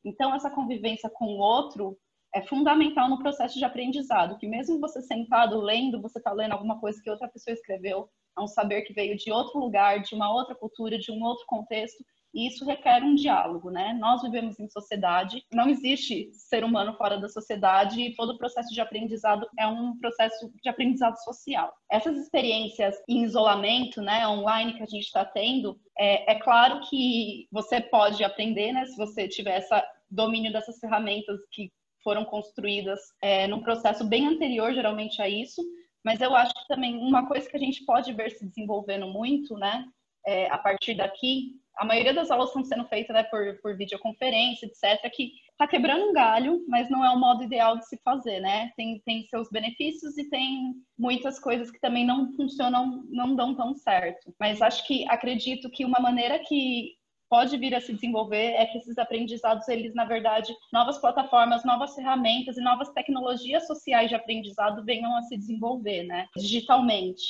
[0.04, 1.96] Então, essa convivência com o outro
[2.34, 6.80] é fundamental no processo de aprendizado, que mesmo você sentado lendo, você está lendo alguma
[6.80, 10.32] coisa que outra pessoa escreveu, é um saber que veio de outro lugar, de uma
[10.32, 13.96] outra cultura, de um outro contexto, e isso requer um diálogo, né?
[14.00, 18.74] Nós vivemos em sociedade, não existe ser humano fora da sociedade e todo o processo
[18.74, 21.72] de aprendizado é um processo de aprendizado social.
[21.88, 27.46] Essas experiências em isolamento, né, online que a gente está tendo, é, é claro que
[27.52, 31.70] você pode aprender, né, se você tiver essa domínio dessas ferramentas que
[32.04, 35.60] foram construídas é, num processo bem anterior, geralmente, a isso.
[36.04, 39.56] Mas eu acho que também uma coisa que a gente pode ver se desenvolvendo muito,
[39.56, 39.86] né,
[40.26, 44.66] é, a partir daqui, a maioria das aulas estão sendo feitas né, por, por videoconferência,
[44.66, 48.40] etc., que está quebrando um galho, mas não é o modo ideal de se fazer,
[48.40, 48.70] né?
[48.76, 53.74] Tem, tem seus benefícios e tem muitas coisas que também não funcionam, não dão tão
[53.74, 54.34] certo.
[54.38, 56.92] Mas acho que acredito que uma maneira que
[57.34, 61.92] pode vir a se desenvolver é que esses aprendizados, eles, na verdade, novas plataformas, novas
[61.92, 67.24] ferramentas e novas tecnologias sociais de aprendizado venham a se desenvolver, né, digitalmente.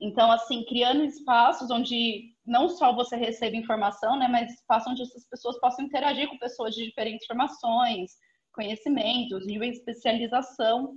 [0.00, 5.28] Então, assim, criando espaços onde não só você recebe informação, né, mas espaços onde essas
[5.28, 8.12] pessoas possam interagir com pessoas de diferentes formações,
[8.52, 10.92] conhecimentos, nível de especialização,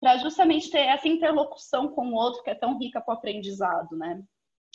[0.00, 3.96] para justamente ter essa interlocução com o outro que é tão rica para o aprendizado,
[3.96, 4.22] né?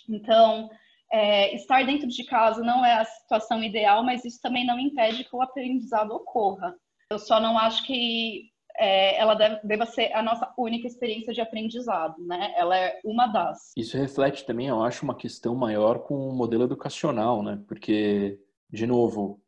[0.10, 0.70] Então,
[1.12, 5.24] é, estar dentro de casa não é a situação ideal, mas isso também não impede
[5.24, 6.76] que o aprendizado ocorra.
[7.12, 11.42] Eu só não acho que é, ela deve, deva ser a nossa única experiência de
[11.42, 12.54] aprendizado, né?
[12.56, 13.72] Ela é uma das.
[13.76, 17.60] Isso reflete também, eu acho, uma questão maior com o modelo educacional, né?
[17.68, 18.40] Porque,
[18.72, 19.42] de novo,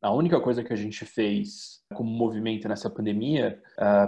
[0.00, 3.60] a única coisa que a gente fez como movimento nessa pandemia,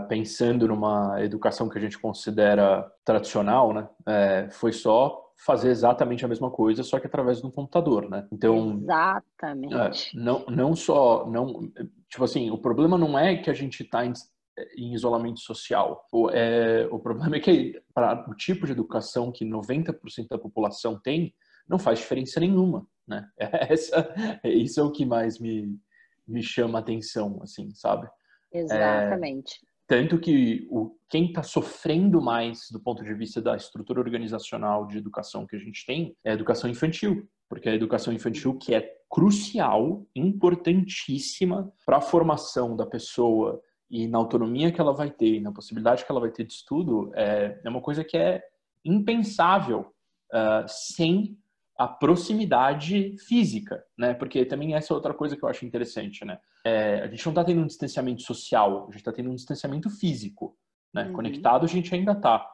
[0.09, 3.89] pensando numa educação que a gente considera tradicional, né?
[4.07, 8.27] É, foi só fazer exatamente a mesma coisa, só que através de um computador, né?
[8.33, 9.75] Então, exatamente.
[9.75, 11.71] É, não, não só, não,
[12.09, 16.07] tipo assim, o problema não é que a gente está em isolamento social.
[16.11, 20.99] O, é, o problema é que para o tipo de educação que 90% da população
[20.99, 21.35] tem,
[21.69, 23.29] não faz diferença nenhuma, né?
[23.39, 25.79] Essa, isso é o que mais me,
[26.27, 28.09] me chama a atenção, assim, sabe?
[28.53, 29.61] Exatamente.
[29.63, 34.87] É, tanto que o, quem está sofrendo mais do ponto de vista da estrutura organizacional
[34.87, 38.75] de educação que a gente tem é a educação infantil, porque a educação infantil que
[38.75, 45.41] é crucial, importantíssima para a formação da pessoa e na autonomia que ela vai ter,
[45.41, 48.43] na possibilidade que ela vai ter de estudo, é, é uma coisa que é
[48.85, 49.93] impensável
[50.33, 51.39] uh, sem
[51.79, 54.15] a proximidade física, né?
[54.15, 56.39] Porque também essa é outra coisa que eu acho interessante, né?
[56.65, 59.91] É, a gente não está tendo um distanciamento social, a gente está tendo um distanciamento
[59.91, 60.57] físico,
[60.93, 61.07] né?
[61.07, 61.13] Uhum.
[61.13, 62.49] Conectado a gente ainda está,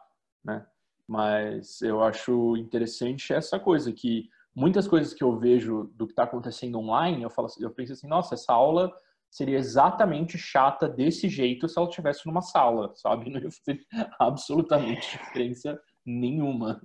[0.44, 0.66] né?
[1.06, 6.24] Mas eu acho interessante essa coisa que muitas coisas que eu vejo do que está
[6.24, 8.92] acontecendo online, eu falo, eu penso assim, nossa, essa aula
[9.30, 13.30] seria exatamente chata desse jeito se ela estivesse numa sala, sabe?
[13.30, 13.80] Não ia fazer
[14.18, 16.82] absolutamente diferença nenhuma.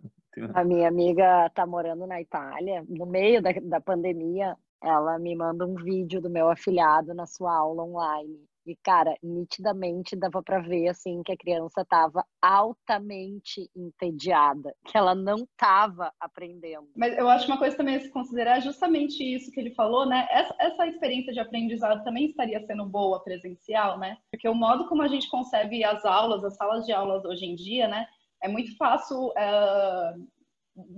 [0.53, 5.65] A minha amiga tá morando na Itália, no meio da, da pandemia, ela me manda
[5.65, 8.47] um vídeo do meu afilhado na sua aula online.
[8.67, 15.15] E, cara, nitidamente dava para ver, assim, que a criança estava altamente entediada, que ela
[15.15, 16.85] não estava aprendendo.
[16.93, 20.27] Mas eu acho uma coisa também a se considerar justamente isso que ele falou, né?
[20.29, 24.17] Essa, essa experiência de aprendizado também estaria sendo boa presencial, né?
[24.29, 27.55] Porque o modo como a gente concebe as aulas, as salas de aulas hoje em
[27.55, 28.05] dia, né?
[28.41, 30.27] É muito fácil uh,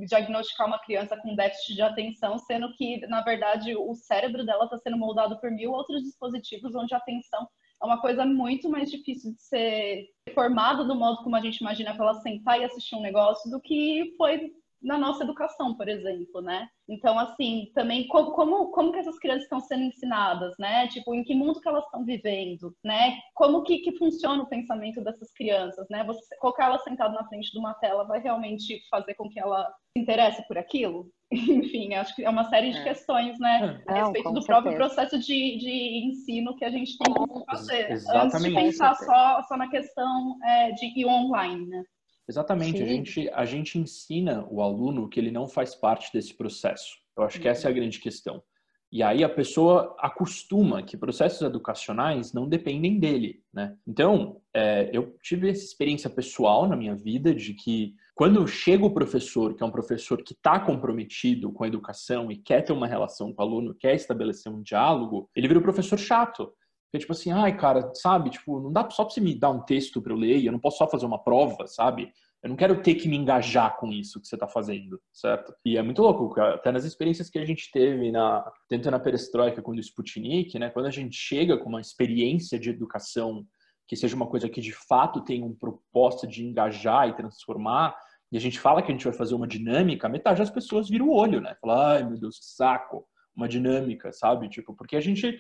[0.08, 4.78] diagnosticar uma criança com déficit de atenção, sendo que, na verdade, o cérebro dela está
[4.78, 7.48] sendo moldado por mil outros dispositivos onde a atenção
[7.82, 11.96] é uma coisa muito mais difícil de ser formada do modo como a gente imagina
[11.96, 16.42] para ela sentar e assistir um negócio do que foi na nossa educação, por exemplo,
[16.42, 16.68] né?
[16.88, 20.88] Então, assim, também como, como, como que essas crianças estão sendo ensinadas, né?
[20.88, 23.18] Tipo, em que mundo que elas estão vivendo, né?
[23.36, 26.04] Como que, que funciona o pensamento dessas crianças, né?
[26.06, 29.66] Você colocar ela sentada na frente de uma tela vai realmente fazer com que ela
[29.92, 31.12] se interesse por aquilo?
[31.32, 32.84] Enfim, acho que é uma série de é.
[32.84, 33.84] questões, né?
[33.88, 33.92] É.
[33.92, 37.92] a respeito do próprio processo de, de ensino que a gente tem que fazer.
[37.92, 38.36] Exatamente.
[38.36, 41.84] Antes de pensar só, só na questão é, de ir online, né?
[42.30, 47.00] Exatamente, a gente, a gente ensina o aluno que ele não faz parte desse processo.
[47.18, 48.44] Eu acho que essa é a grande questão.
[48.92, 53.76] E aí a pessoa acostuma que processos educacionais não dependem dele, né?
[53.86, 58.94] Então, é, eu tive essa experiência pessoal na minha vida de que quando chega o
[58.94, 62.88] professor, que é um professor que está comprometido com a educação e quer ter uma
[62.88, 66.52] relação com o aluno, quer estabelecer um diálogo, ele vira o professor chato.
[66.92, 68.30] Que é tipo assim, ai, cara, sabe?
[68.30, 70.60] Tipo, não dá só pra você me dar um texto para eu ler, eu não
[70.60, 72.12] posso só fazer uma prova, sabe?
[72.42, 75.54] Eu não quero ter que me engajar com isso que você está fazendo, certo?
[75.66, 79.62] E é muito louco, até nas experiências que a gente teve na tanto na perestroika
[79.62, 80.70] quanto no Sputnik, né?
[80.70, 83.46] Quando a gente chega com uma experiência de educação
[83.86, 87.96] que seja uma coisa que de fato tem um propósito de engajar e transformar,
[88.32, 91.04] e a gente fala que a gente vai fazer uma dinâmica, metade das pessoas vira
[91.04, 91.56] o olho, né?
[91.60, 94.48] Fala, ai meu Deus, saco, uma dinâmica, sabe?
[94.48, 95.38] Tipo, porque a gente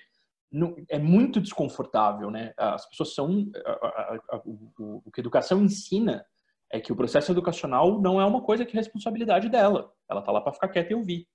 [0.90, 2.54] é muito desconfortável, né?
[2.58, 6.26] As pessoas são a, a, a, o, o que a educação ensina
[6.72, 9.92] é que o processo educacional não é uma coisa que é responsabilidade dela.
[10.10, 11.28] Ela tá lá para ficar quieta e ouvir.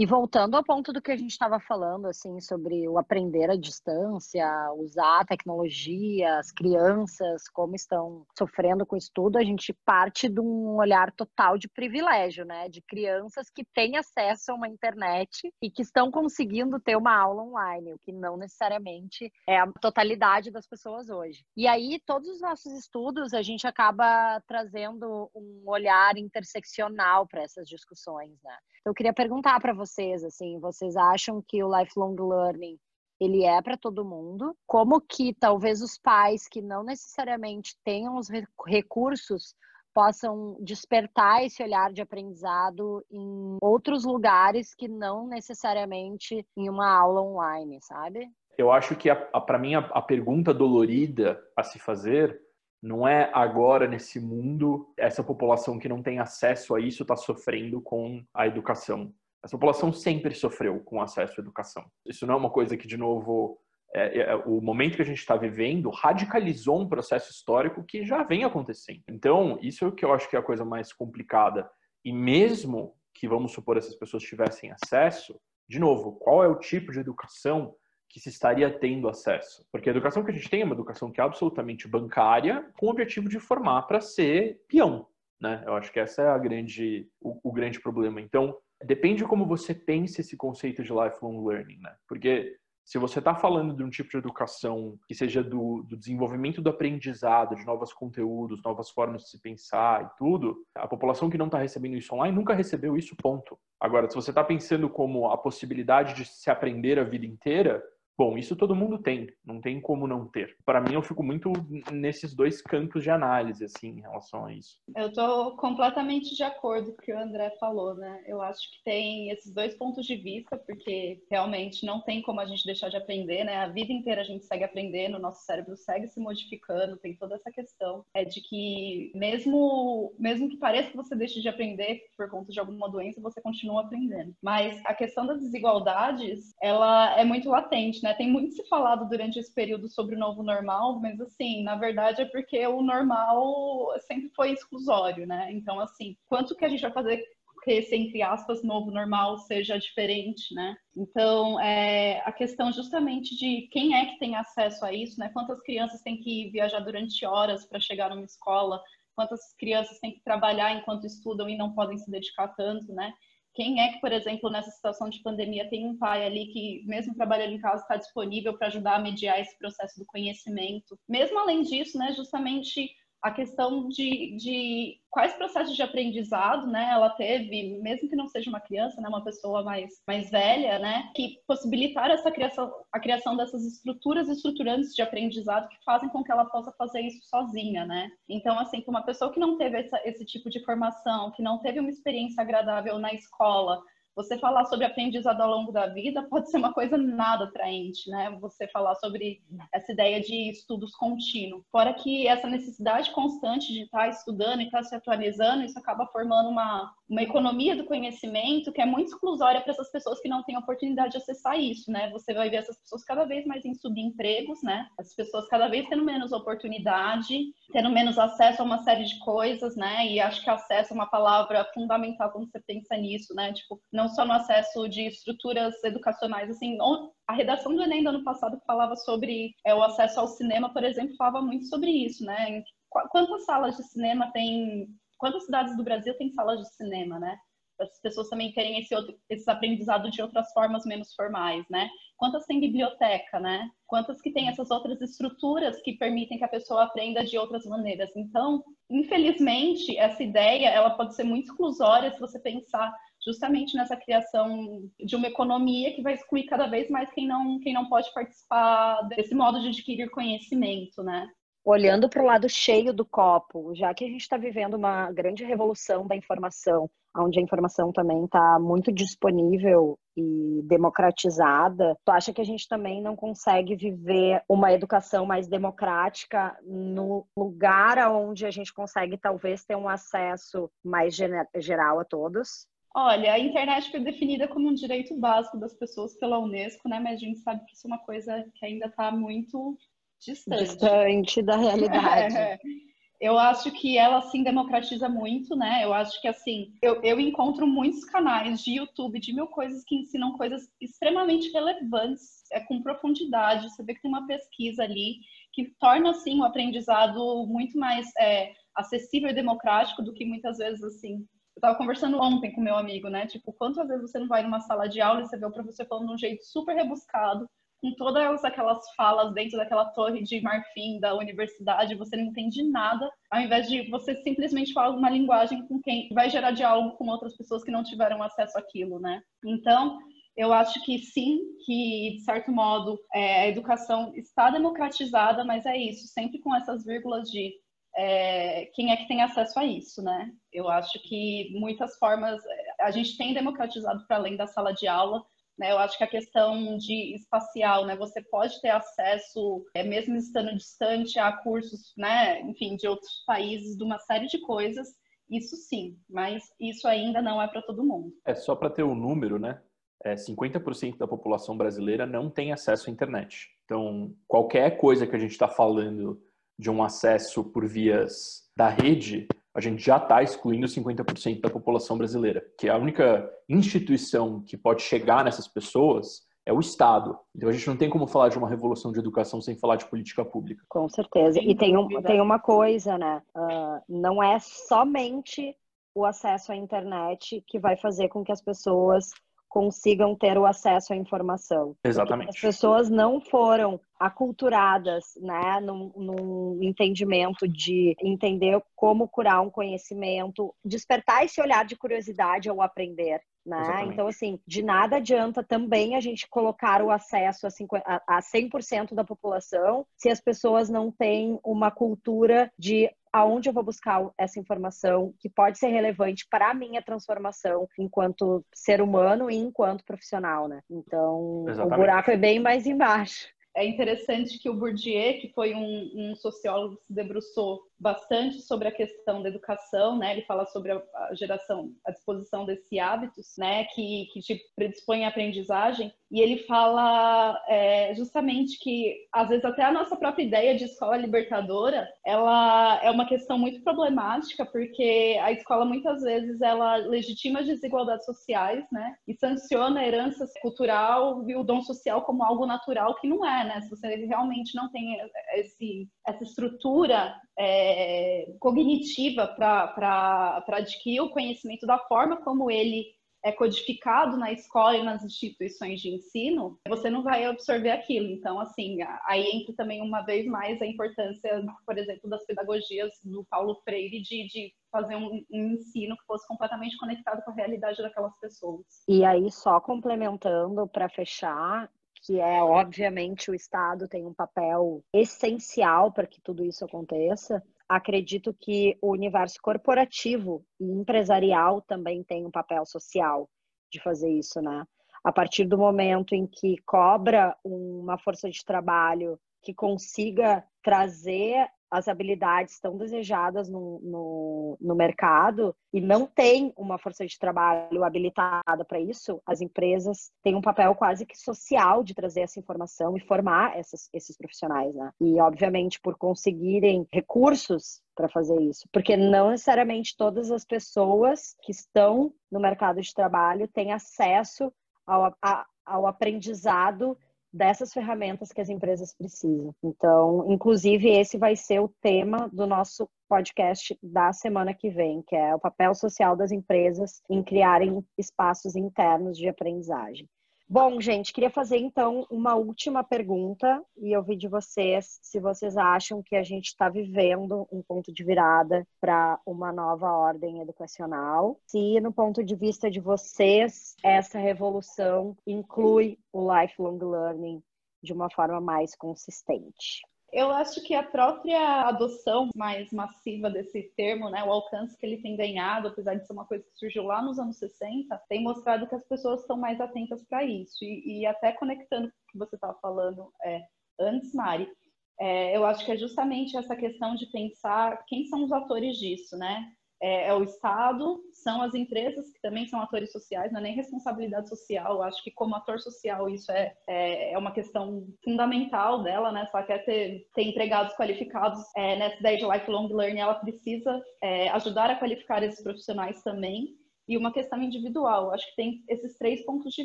[0.00, 3.54] E voltando ao ponto do que a gente estava falando, assim, sobre o aprender à
[3.54, 10.26] distância, usar a tecnologia, as crianças, como estão sofrendo com isso tudo, a gente parte
[10.26, 12.66] de um olhar total de privilégio, né?
[12.70, 17.42] De crianças que têm acesso a uma internet e que estão conseguindo ter uma aula
[17.42, 21.44] online, o que não necessariamente é a totalidade das pessoas hoje.
[21.54, 27.68] E aí, todos os nossos estudos, a gente acaba trazendo um olhar interseccional para essas
[27.68, 28.56] discussões, né?
[28.82, 32.78] Eu queria perguntar para vocês, assim, vocês acham que o lifelong learning
[33.20, 34.56] ele é para todo mundo?
[34.66, 38.28] Como que talvez os pais que não necessariamente tenham os
[38.66, 39.54] recursos
[39.92, 47.20] possam despertar esse olhar de aprendizado em outros lugares que não necessariamente em uma aula
[47.20, 48.30] online, sabe?
[48.56, 52.40] Eu acho que para mim a, a pergunta dolorida a se fazer
[52.82, 57.82] não é agora nesse mundo essa população que não tem acesso a isso está sofrendo
[57.82, 59.12] com a educação.
[59.44, 61.84] Essa população sempre sofreu com acesso à educação.
[62.06, 63.58] Isso não é uma coisa que, de novo,
[63.94, 68.22] é, é, o momento que a gente está vivendo radicalizou um processo histórico que já
[68.22, 69.02] vem acontecendo.
[69.08, 71.68] Então, isso é o que eu acho que é a coisa mais complicada.
[72.04, 76.92] E mesmo que, vamos supor, essas pessoas tivessem acesso, de novo, qual é o tipo
[76.92, 77.74] de educação
[78.10, 79.64] que se estaria tendo acesso.
[79.70, 82.86] Porque a educação que a gente tem é uma educação que é absolutamente bancária, com
[82.86, 85.06] o objetivo de formar para ser peão.
[85.40, 85.62] Né?
[85.64, 88.20] Eu acho que essa é a grande, o, o, grande problema.
[88.20, 91.94] Então, depende como você pensa esse conceito de lifelong learning, né?
[92.08, 96.60] Porque Se você está falando de um tipo de educação que seja do, do, desenvolvimento
[96.60, 101.38] do aprendizado, de novos conteúdos, novas formas de se pensar e tudo, a população que
[101.38, 103.56] não está recebendo isso online nunca recebeu isso, ponto.
[103.78, 107.80] Agora, se você está pensando como a possibilidade de se aprender a vida inteira,
[108.20, 110.54] Bom, isso todo mundo tem, não tem como não ter.
[110.62, 111.50] Para mim, eu fico muito
[111.90, 114.76] nesses dois campos de análise, assim, em relação a isso.
[114.94, 118.22] Eu estou completamente de acordo com o que o André falou, né?
[118.26, 122.44] Eu acho que tem esses dois pontos de vista, porque realmente não tem como a
[122.44, 123.56] gente deixar de aprender, né?
[123.56, 127.36] A vida inteira a gente segue aprendendo, o nosso cérebro segue se modificando, tem toda
[127.36, 128.04] essa questão.
[128.12, 132.60] É de que mesmo, mesmo que pareça que você deixe de aprender por conta de
[132.60, 134.34] alguma doença, você continua aprendendo.
[134.42, 138.09] Mas a questão das desigualdades, ela é muito latente, né?
[138.10, 138.14] Né?
[138.14, 142.22] Tem muito se falado durante esse período sobre o novo normal, mas assim, na verdade
[142.22, 145.50] é porque o normal sempre foi exclusório, né?
[145.52, 147.24] Então, assim, quanto que a gente vai fazer
[147.62, 150.76] que esse, entre aspas, novo normal seja diferente, né?
[150.96, 155.28] Então, é, a questão justamente de quem é que tem acesso a isso, né?
[155.32, 158.82] Quantas crianças têm que viajar durante horas para chegar numa escola,
[159.14, 163.12] quantas crianças têm que trabalhar enquanto estudam e não podem se dedicar tanto, né?
[163.54, 167.14] Quem é que, por exemplo, nessa situação de pandemia, tem um pai ali que, mesmo
[167.14, 170.98] trabalhando em casa, está disponível para ajudar a mediar esse processo do conhecimento?
[171.08, 172.90] Mesmo além disso, né, justamente
[173.22, 178.48] a questão de, de quais processos de aprendizado, né, ela teve, mesmo que não seja
[178.48, 183.36] uma criança, né, uma pessoa mais, mais velha, né, que possibilitaram essa criação, a criação
[183.36, 188.10] dessas estruturas estruturantes de aprendizado que fazem com que ela possa fazer isso sozinha, né.
[188.28, 191.58] Então, assim, que uma pessoa que não teve essa, esse tipo de formação, que não
[191.58, 193.82] teve uma experiência agradável na escola,
[194.22, 198.36] você falar sobre aprendizado ao longo da vida pode ser uma coisa nada atraente, né?
[198.40, 199.40] Você falar sobre
[199.72, 201.64] essa ideia de estudos contínuos.
[201.70, 206.48] Fora que essa necessidade constante de estar estudando e estar se atualizando, isso acaba formando
[206.50, 210.56] uma, uma economia do conhecimento que é muito exclusória para essas pessoas que não têm
[210.56, 212.10] oportunidade de acessar isso, né?
[212.10, 214.86] Você vai ver essas pessoas cada vez mais em subempregos, né?
[214.98, 219.76] As pessoas cada vez tendo menos oportunidade, tendo menos acesso a uma série de coisas,
[219.76, 220.06] né?
[220.06, 223.52] E acho que acesso é uma palavra fundamental quando você pensa nisso, né?
[223.52, 226.78] Tipo, não só no acesso de estruturas educacionais, assim,
[227.26, 230.84] a redação do Enem do ano passado falava sobre é, o acesso ao cinema, por
[230.84, 232.62] exemplo, falava muito sobre isso, né?
[232.88, 234.88] Quantas salas de cinema tem
[235.20, 237.36] quantas cidades do Brasil têm salas de cinema, né?
[237.78, 241.88] As pessoas também terem esse, outro, esse aprendizado de outras formas menos formais, né?
[242.16, 243.70] Quantas tem biblioteca, né?
[243.86, 248.14] Quantas que tem essas outras estruturas que permitem que a pessoa aprenda de outras maneiras?
[248.16, 252.94] Então, infelizmente, essa ideia ela pode ser muito exclusória se você pensar
[253.24, 257.72] justamente nessa criação de uma economia que vai excluir cada vez mais quem não, quem
[257.72, 261.28] não pode participar desse modo de adquirir conhecimento, né?
[261.64, 265.44] olhando para o lado cheio do copo, já que a gente está vivendo uma grande
[265.44, 272.40] revolução da informação, onde a informação também está muito disponível e democratizada, tu acha que
[272.40, 278.72] a gente também não consegue viver uma educação mais democrática no lugar onde a gente
[278.72, 281.16] consegue talvez ter um acesso mais
[281.56, 282.66] geral a todos?
[282.94, 286.98] Olha, a internet foi definida como um direito básico das pessoas pela Unesco, né?
[286.98, 289.78] Mas a gente sabe que isso é uma coisa que ainda está muito
[290.20, 290.64] distante.
[290.64, 292.36] Distante da realidade.
[292.36, 292.58] É.
[293.20, 295.84] Eu acho que ela sim democratiza muito, né?
[295.84, 299.94] Eu acho que assim, eu, eu encontro muitos canais de YouTube de mil coisas que
[299.94, 303.68] ensinam coisas extremamente relevantes, é, com profundidade.
[303.68, 305.16] Você vê que tem uma pesquisa ali
[305.52, 310.82] que torna assim o aprendizado muito mais é, acessível e democrático do que muitas vezes
[310.82, 311.26] assim.
[311.60, 313.26] Eu estava conversando ontem com meu amigo, né?
[313.26, 315.86] Tipo, quantas vezes você não vai numa sala de aula e você vê o professor
[315.86, 317.46] falando de um jeito super rebuscado,
[317.82, 323.10] com todas aquelas falas dentro daquela torre de marfim da universidade, você não entende nada,
[323.30, 327.36] ao invés de você simplesmente falar uma linguagem com quem vai gerar diálogo com outras
[327.36, 329.20] pessoas que não tiveram acesso àquilo, né?
[329.44, 329.98] Então,
[330.38, 335.76] eu acho que sim, que de certo modo é, a educação está democratizada, mas é
[335.76, 337.52] isso, sempre com essas vírgulas de
[337.94, 340.30] é, quem é que tem acesso a isso, né?
[340.52, 342.42] Eu acho que muitas formas
[342.80, 345.24] a gente tem democratizado para além da sala de aula,
[345.58, 345.72] né?
[345.72, 347.94] Eu acho que a questão de espacial, né?
[347.96, 352.40] Você pode ter acesso, é, mesmo estando distante, a cursos, né?
[352.40, 354.88] Enfim, de outros países, de uma série de coisas.
[355.30, 358.12] Isso sim, mas isso ainda não é para todo mundo.
[358.24, 359.60] É só para ter o um número, né?
[360.02, 363.48] É, 50% da população brasileira não tem acesso à internet.
[363.64, 366.20] Então, qualquer coisa que a gente está falando
[366.58, 371.98] de um acesso por vias da rede, a gente já está excluindo 50% da população
[371.98, 377.18] brasileira, que a única instituição que pode chegar nessas pessoas é o Estado.
[377.34, 379.86] Então a gente não tem como falar de uma revolução de educação sem falar de
[379.86, 380.64] política pública.
[380.68, 381.40] Com certeza.
[381.40, 383.22] E tem, um, tem uma coisa, né?
[383.36, 385.54] Uh, não é somente
[385.94, 389.10] o acesso à internet que vai fazer com que as pessoas
[389.50, 391.76] consigam ter o acesso à informação.
[391.84, 392.30] Exatamente.
[392.30, 400.54] As pessoas não foram aculturadas, né, num, num, entendimento de entender como curar um conhecimento,
[400.64, 403.20] despertar esse olhar de curiosidade ao aprender.
[403.44, 403.86] Né?
[403.86, 408.94] Então, assim, de nada adianta também a gente colocar o acesso a, 50, a 100%
[408.94, 414.38] da população se as pessoas não têm uma cultura de aonde eu vou buscar essa
[414.38, 420.46] informação que pode ser relevante para a minha transformação enquanto ser humano e enquanto profissional,
[420.46, 420.60] né?
[420.70, 421.74] Então, Exatamente.
[421.74, 423.28] o buraco é bem mais embaixo.
[423.54, 428.68] É interessante que o Bourdieu, que foi um, um sociólogo que se debruçou bastante sobre
[428.68, 430.12] a questão da educação, né?
[430.12, 433.64] Ele fala sobre a, geração, a disposição desses hábitos, né?
[433.74, 435.92] Que, que te predispõe à aprendizagem.
[436.10, 440.96] E ele fala é, justamente que, às vezes, até a nossa própria ideia de escola
[440.96, 447.46] libertadora, ela é uma questão muito problemática, porque a escola, muitas vezes, ela legitima as
[447.46, 448.96] desigualdades sociais, né?
[449.06, 453.44] E sanciona a herança cultural e o dom social como algo natural, que não é,
[453.44, 453.60] né?
[453.62, 454.98] Se você realmente não tem
[455.34, 462.84] esse, essa estrutura é, cognitiva para adquirir o conhecimento da forma como ele
[463.22, 468.08] é codificado na escola e nas instituições de ensino, você não vai absorver aquilo.
[468.08, 473.24] Então, assim, aí entra também uma vez mais a importância, por exemplo, das pedagogias do
[473.30, 477.82] Paulo Freire de, de fazer um, um, ensino que fosse completamente conectado com a realidade
[477.82, 478.64] daquelas pessoas.
[478.88, 481.70] E aí, só complementando para fechar,
[482.02, 487.42] que é obviamente o Estado tem um papel essencial para que tudo isso aconteça.
[487.68, 493.28] Acredito que o universo corporativo e empresarial também tem um papel social
[493.70, 494.64] de fazer isso, né?
[495.04, 501.86] A partir do momento em que cobra uma força de trabalho que consiga trazer as
[501.86, 508.64] habilidades tão desejadas no, no, no, mercado e não tem uma força de trabalho habilitada
[508.64, 513.00] para isso, as empresas têm um papel quase que social de trazer essa informação e
[513.00, 514.90] formar essas, esses profissionais, né?
[515.00, 521.52] E, obviamente, por conseguirem recursos para fazer isso, porque não necessariamente todas as pessoas que
[521.52, 524.52] estão no mercado de trabalho têm acesso
[524.84, 526.98] ao, a, ao aprendizado
[527.32, 529.54] dessas ferramentas que as empresas precisam.
[529.62, 535.16] Então, inclusive, esse vai ser o tema do nosso podcast da semana que vem, que
[535.16, 540.08] é o papel social das empresas em criarem espaços internos de aprendizagem.
[540.52, 546.02] Bom, gente, queria fazer então uma última pergunta e ouvir de vocês se vocês acham
[546.02, 551.38] que a gente está vivendo um ponto de virada para uma nova ordem educacional.
[551.46, 557.40] Se, no ponto de vista de vocês, essa revolução inclui o lifelong learning
[557.80, 559.82] de uma forma mais consistente.
[560.12, 565.00] Eu acho que a própria adoção mais massiva desse termo, né, o alcance que ele
[565.00, 568.66] tem ganhado, apesar de ser uma coisa que surgiu lá nos anos 60, tem mostrado
[568.66, 570.64] que as pessoas estão mais atentas para isso.
[570.64, 573.42] E, e, até conectando com o que você estava falando é,
[573.78, 574.50] antes, Mari,
[574.98, 579.16] é, eu acho que é justamente essa questão de pensar quem são os atores disso,
[579.16, 579.52] né?
[579.82, 583.54] É, é, o Estado, são as empresas, que também são atores sociais, não é nem
[583.54, 584.74] responsabilidade social.
[584.74, 589.24] Eu acho que, como ator social, isso é, é, é uma questão fundamental dela, né?
[589.26, 593.82] Se ela quer ter, ter empregados qualificados é, nessa ideia de lifelong learning, ela precisa
[594.02, 596.56] é, ajudar a qualificar esses profissionais também.
[596.86, 599.64] E uma questão individual, acho que tem esses três pontos de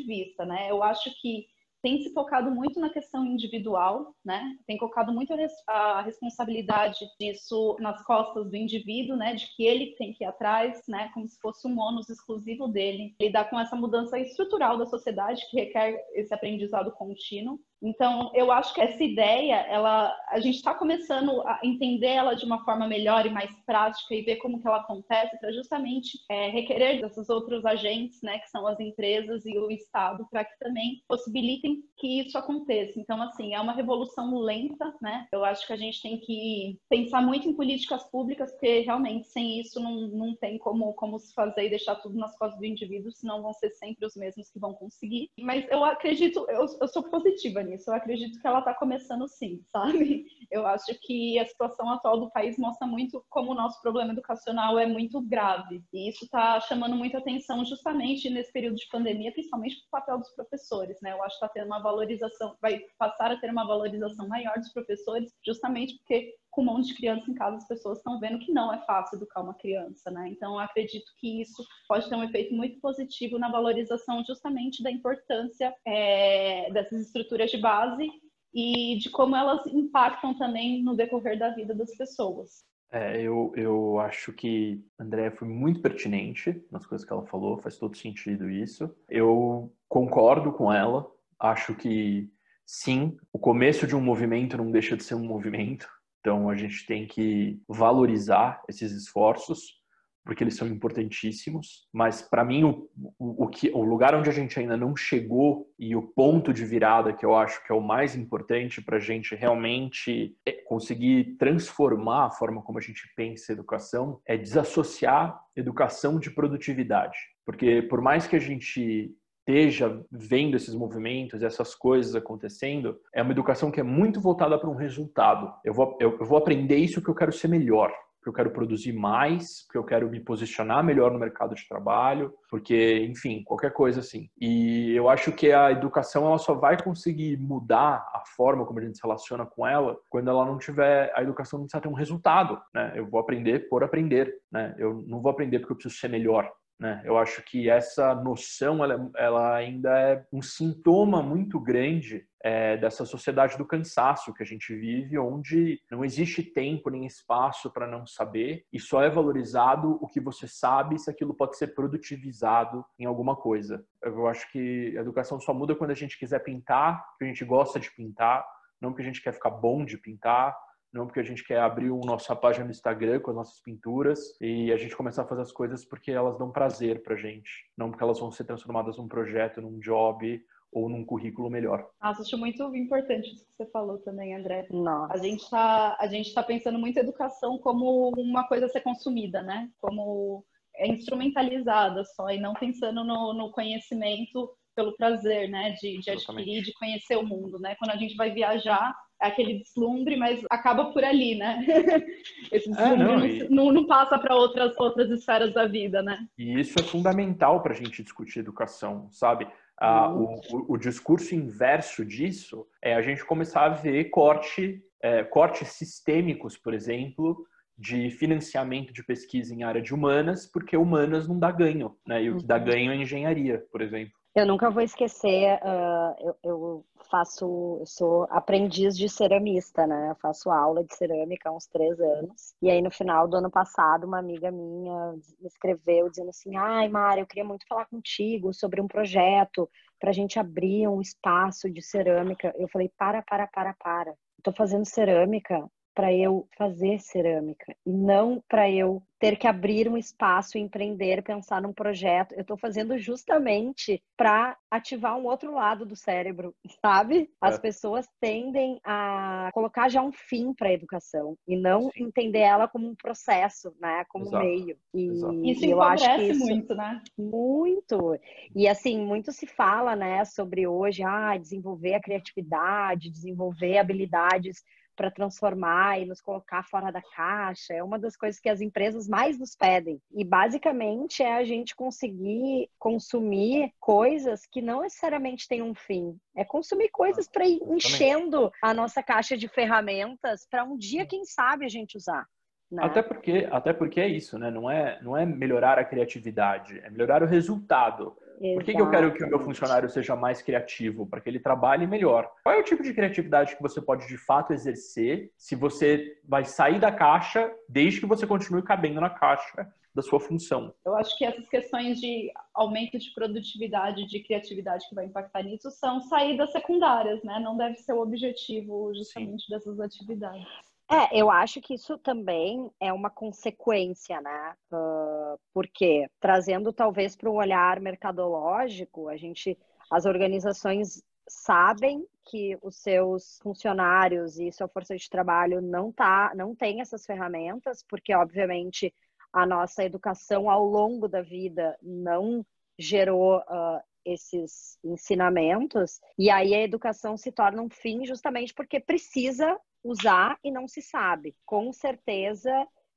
[0.00, 0.70] vista, né?
[0.70, 1.44] Eu acho que
[1.86, 4.58] tem se focado muito na questão individual, né?
[4.66, 5.32] Tem colocado muito
[5.68, 9.34] a responsabilidade disso nas costas do indivíduo, né?
[9.34, 11.12] De que ele tem que ir atrás, né?
[11.14, 13.14] Como se fosse um ônus exclusivo dele.
[13.20, 17.60] Lidar com essa mudança estrutural da sociedade que requer esse aprendizado contínuo.
[17.82, 22.44] Então, eu acho que essa ideia, ela, a gente está começando a entender ela de
[22.44, 26.48] uma forma melhor e mais prática e ver como que ela acontece para justamente é,
[26.48, 31.02] requerer desses outros agentes, né, que são as empresas e o Estado, para que também
[31.08, 32.98] possibilitem que isso aconteça.
[32.98, 35.26] Então, assim, é uma revolução lenta, né?
[35.32, 39.60] Eu acho que a gente tem que pensar muito em políticas públicas, porque realmente sem
[39.60, 43.12] isso não, não tem como, como se fazer e deixar tudo nas costas do indivíduo,
[43.12, 45.30] senão vão ser sempre os mesmos que vão conseguir.
[45.38, 47.90] Mas eu acredito, eu, eu sou positiva nisso.
[47.90, 50.26] Eu acredito que ela está começando sim, sabe?
[50.50, 54.78] Eu acho que a situação atual do país mostra muito como o nosso problema educacional
[54.78, 55.82] é muito grave.
[55.92, 60.18] E isso está chamando muita atenção justamente nesse período de pandemia, principalmente para o papel
[60.18, 61.12] dos professores, né?
[61.12, 64.72] Eu acho que está tendo uma valorização, vai passar a ter uma valorização maior dos
[64.72, 68.50] professores, justamente porque com um monte de criança em casa, as pessoas estão vendo que
[68.50, 70.26] não é fácil educar uma criança, né?
[70.30, 75.74] Então, acredito que isso pode ter um efeito muito positivo na valorização justamente da importância
[75.86, 78.08] é, dessas estruturas de base
[78.54, 82.64] e de como elas impactam também no decorrer da vida das pessoas.
[82.90, 87.58] É, eu, eu acho que a Andrea foi muito pertinente nas coisas que ela falou,
[87.58, 88.90] faz todo sentido isso.
[89.10, 91.06] Eu concordo com ela,
[91.38, 92.30] acho que
[92.64, 95.86] sim, o começo de um movimento não deixa de ser um movimento,
[96.26, 99.76] então a gente tem que valorizar esses esforços
[100.24, 101.86] porque eles são importantíssimos.
[101.92, 105.68] Mas para mim o, o, o, que, o lugar onde a gente ainda não chegou
[105.78, 109.00] e o ponto de virada que eu acho que é o mais importante para a
[109.00, 116.18] gente realmente é conseguir transformar a forma como a gente pensa educação é desassociar educação
[116.18, 117.16] de produtividade.
[117.44, 119.14] Porque por mais que a gente
[119.46, 124.68] esteja vendo esses movimentos, essas coisas acontecendo, é uma educação que é muito voltada para
[124.68, 125.52] um resultado.
[125.64, 127.92] Eu vou, eu, eu vou aprender isso que eu quero ser melhor
[128.26, 132.34] porque eu quero produzir mais, porque eu quero me posicionar melhor no mercado de trabalho,
[132.50, 134.28] porque, enfim, qualquer coisa assim.
[134.40, 138.82] E eu acho que a educação ela só vai conseguir mudar a forma como a
[138.82, 141.92] gente se relaciona com ela quando ela não tiver, a educação não precisa ter um
[141.92, 142.94] resultado, né?
[142.96, 144.74] Eu vou aprender por aprender, né?
[144.76, 146.50] Eu não vou aprender porque eu preciso ser melhor.
[146.78, 147.00] Né?
[147.04, 153.06] Eu acho que essa noção ela, ela ainda é um sintoma muito grande é, dessa
[153.06, 158.06] sociedade do cansaço que a gente vive, onde não existe tempo nem espaço para não
[158.06, 163.06] saber e só é valorizado o que você sabe se aquilo pode ser produtivizado em
[163.06, 163.82] alguma coisa.
[164.02, 167.44] Eu acho que a educação só muda quando a gente quiser pintar, porque a gente
[167.44, 168.46] gosta de pintar,
[168.80, 170.54] não porque a gente quer ficar bom de pintar,
[170.92, 174.36] não porque a gente quer abrir a nossa página no Instagram com as nossas pinturas
[174.40, 177.90] e a gente começar a fazer as coisas porque elas dão prazer pra gente, não
[177.90, 181.88] porque elas vão ser transformadas num projeto, num job ou num currículo melhor.
[182.02, 184.66] Nossa, acho muito importante isso que você falou também, André.
[184.70, 185.14] Nossa.
[185.14, 189.42] A gente está a gente tá pensando muito educação como uma coisa a ser consumida,
[189.42, 189.70] né?
[189.78, 190.44] Como
[190.76, 195.74] é instrumentalizada só e não pensando no, no conhecimento pelo prazer, né?
[195.80, 197.74] De, de adquirir, de conhecer o mundo, né?
[197.76, 201.64] Quando a gente vai viajar, aquele deslumbre, mas acaba por ali, né?
[202.52, 203.48] Esse é, deslumbre é, não, e...
[203.48, 206.18] não, não, passa para outras, outras esferas da vida, né?
[206.38, 209.46] E isso é fundamental para a gente discutir educação, sabe?
[209.78, 215.22] Ah, o, o, o, discurso inverso disso é a gente começar a ver corte, é,
[215.22, 217.46] cortes sistêmicos, por exemplo,
[217.76, 222.22] de financiamento de pesquisa em área de humanas, porque humanas não dá ganho, né?
[222.22, 222.64] E o que dá uhum.
[222.64, 224.14] ganho é engenharia, por exemplo.
[224.34, 230.10] Eu nunca vou esquecer, uh, eu, eu, faço, sou aprendiz de ceramista, né?
[230.10, 232.54] Eu faço aula de cerâmica há uns três anos.
[232.60, 236.88] E aí, no final do ano passado, uma amiga minha me escreveu dizendo assim: Ai,
[236.88, 241.70] Mara, eu queria muito falar contigo sobre um projeto para a gente abrir um espaço
[241.70, 242.54] de cerâmica.
[242.56, 244.14] Eu falei: Para, para, para, para.
[244.38, 249.96] Estou fazendo cerâmica para eu fazer cerâmica e não para eu ter que abrir um
[249.96, 252.34] espaço, empreender, pensar num projeto.
[252.34, 257.30] Eu estou fazendo justamente para ativar um outro lado do cérebro, sabe?
[257.40, 257.58] As é.
[257.58, 262.04] pessoas tendem a colocar já um fim para a educação e não Sim.
[262.04, 264.04] entender ela como um processo, né?
[264.10, 264.44] Como Exato.
[264.44, 264.76] um meio.
[264.92, 265.46] E Exato.
[265.46, 267.02] isso eu acho que isso muito, né?
[267.16, 268.20] Muito.
[268.54, 274.62] E assim, muito se fala, né, sobre hoje, ah, desenvolver a criatividade, desenvolver habilidades
[274.96, 277.74] para transformar e nos colocar fora da caixa.
[277.74, 280.00] É uma das coisas que as empresas mais nos pedem.
[280.10, 286.18] E basicamente é a gente conseguir consumir coisas que não necessariamente têm um fim.
[286.34, 291.24] É consumir coisas para ir enchendo a nossa caixa de ferramentas para um dia, quem
[291.24, 292.26] sabe, a gente usar.
[292.70, 292.82] Né?
[292.84, 294.50] Até porque, até porque é isso, né?
[294.50, 298.16] Não é, não é melhorar a criatividade, é melhorar o resultado.
[298.38, 301.06] Por que, que, eu quero que o meu funcionário seja mais criativo?
[301.06, 302.30] Para que ele trabalhe melhor.
[302.42, 306.44] Qual é o tipo de criatividade que você pode de fato exercer se você vai
[306.44, 310.74] sair da caixa desde que você continue cabendo na caixa da sua função?
[310.84, 315.70] Eu acho que essas questões de aumento de produtividade, de criatividade que vai impactar nisso
[315.70, 317.40] são saídas secundárias, né?
[317.40, 319.54] Não deve ser o objetivo justamente Sim.
[319.54, 320.75] dessas atividades.
[320.88, 324.54] É, eu acho que isso também é uma consequência, né?
[324.72, 329.58] Uh, porque trazendo talvez para um olhar mercadológico, a gente,
[329.90, 336.54] as organizações sabem que os seus funcionários e sua força de trabalho não tá, não
[336.54, 338.94] tem essas ferramentas, porque obviamente
[339.32, 342.46] a nossa educação ao longo da vida não
[342.78, 349.58] gerou uh, esses ensinamentos, e aí a educação se torna um fim justamente porque precisa
[349.88, 351.34] usar e não se sabe.
[351.44, 352.52] Com certeza,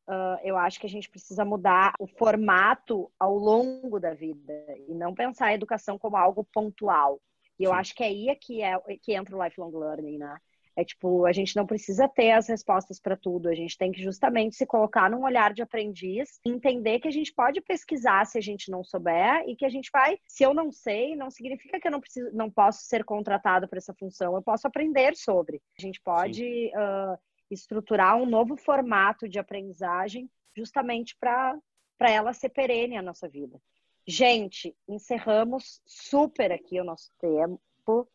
[0.07, 4.53] uh, eu acho que a gente precisa mudar o formato ao longo da vida
[4.87, 7.19] e não pensar a educação como algo pontual.
[7.59, 7.77] E eu Sim.
[7.77, 10.37] acho que é aí é que, é, que entra o lifelong learning, né?
[10.75, 14.01] É tipo, a gente não precisa ter as respostas para tudo, a gente tem que
[14.01, 18.41] justamente se colocar num olhar de aprendiz, entender que a gente pode pesquisar se a
[18.41, 21.87] gente não souber e que a gente vai, se eu não sei, não significa que
[21.87, 25.61] eu não preciso, não posso ser contratado para essa função, eu posso aprender sobre.
[25.77, 27.17] A gente pode uh,
[27.49, 31.59] estruturar um novo formato de aprendizagem justamente para
[31.99, 33.59] ela ser perene a nossa vida.
[34.07, 37.11] Gente, encerramos super aqui o nosso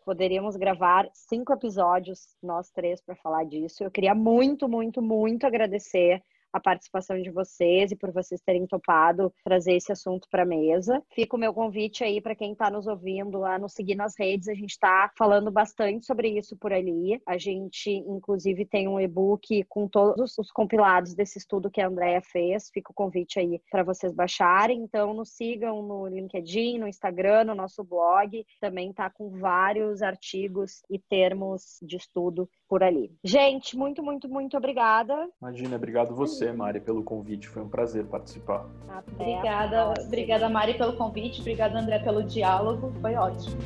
[0.04, 3.82] Poderíamos gravar cinco episódios, nós três, para falar disso.
[3.82, 6.22] Eu queria muito, muito, muito agradecer
[6.54, 11.02] a participação de vocês e por vocês terem topado trazer esse assunto para a mesa.
[11.12, 14.48] Fica o meu convite aí para quem está nos ouvindo a nos seguir nas redes.
[14.48, 17.20] A gente está falando bastante sobre isso por ali.
[17.26, 22.22] A gente, inclusive, tem um e-book com todos os compilados desse estudo que a Andrea
[22.22, 22.70] fez.
[22.72, 24.80] Fica o convite aí para vocês baixarem.
[24.80, 28.46] Então, nos sigam no LinkedIn, no Instagram, no nosso blog.
[28.60, 33.12] Também está com vários artigos e termos de estudo por ali.
[33.24, 35.28] Gente, muito, muito, muito obrigada.
[35.42, 36.14] Imagina, obrigado
[36.44, 37.48] você, Mari, pelo convite.
[37.48, 38.66] Foi um prazer participar.
[38.88, 41.40] Até obrigada, obrigada, Mari, pelo convite.
[41.40, 42.92] Obrigada, André, pelo diálogo.
[43.00, 43.56] Foi ótimo.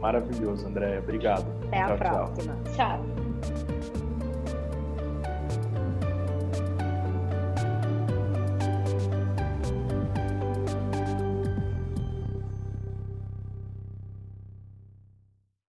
[0.00, 0.98] Maravilhoso, André.
[0.98, 1.46] Obrigado.
[1.66, 2.56] Até tchau, a próxima.
[2.74, 3.00] tchau.
[3.00, 4.05] tchau.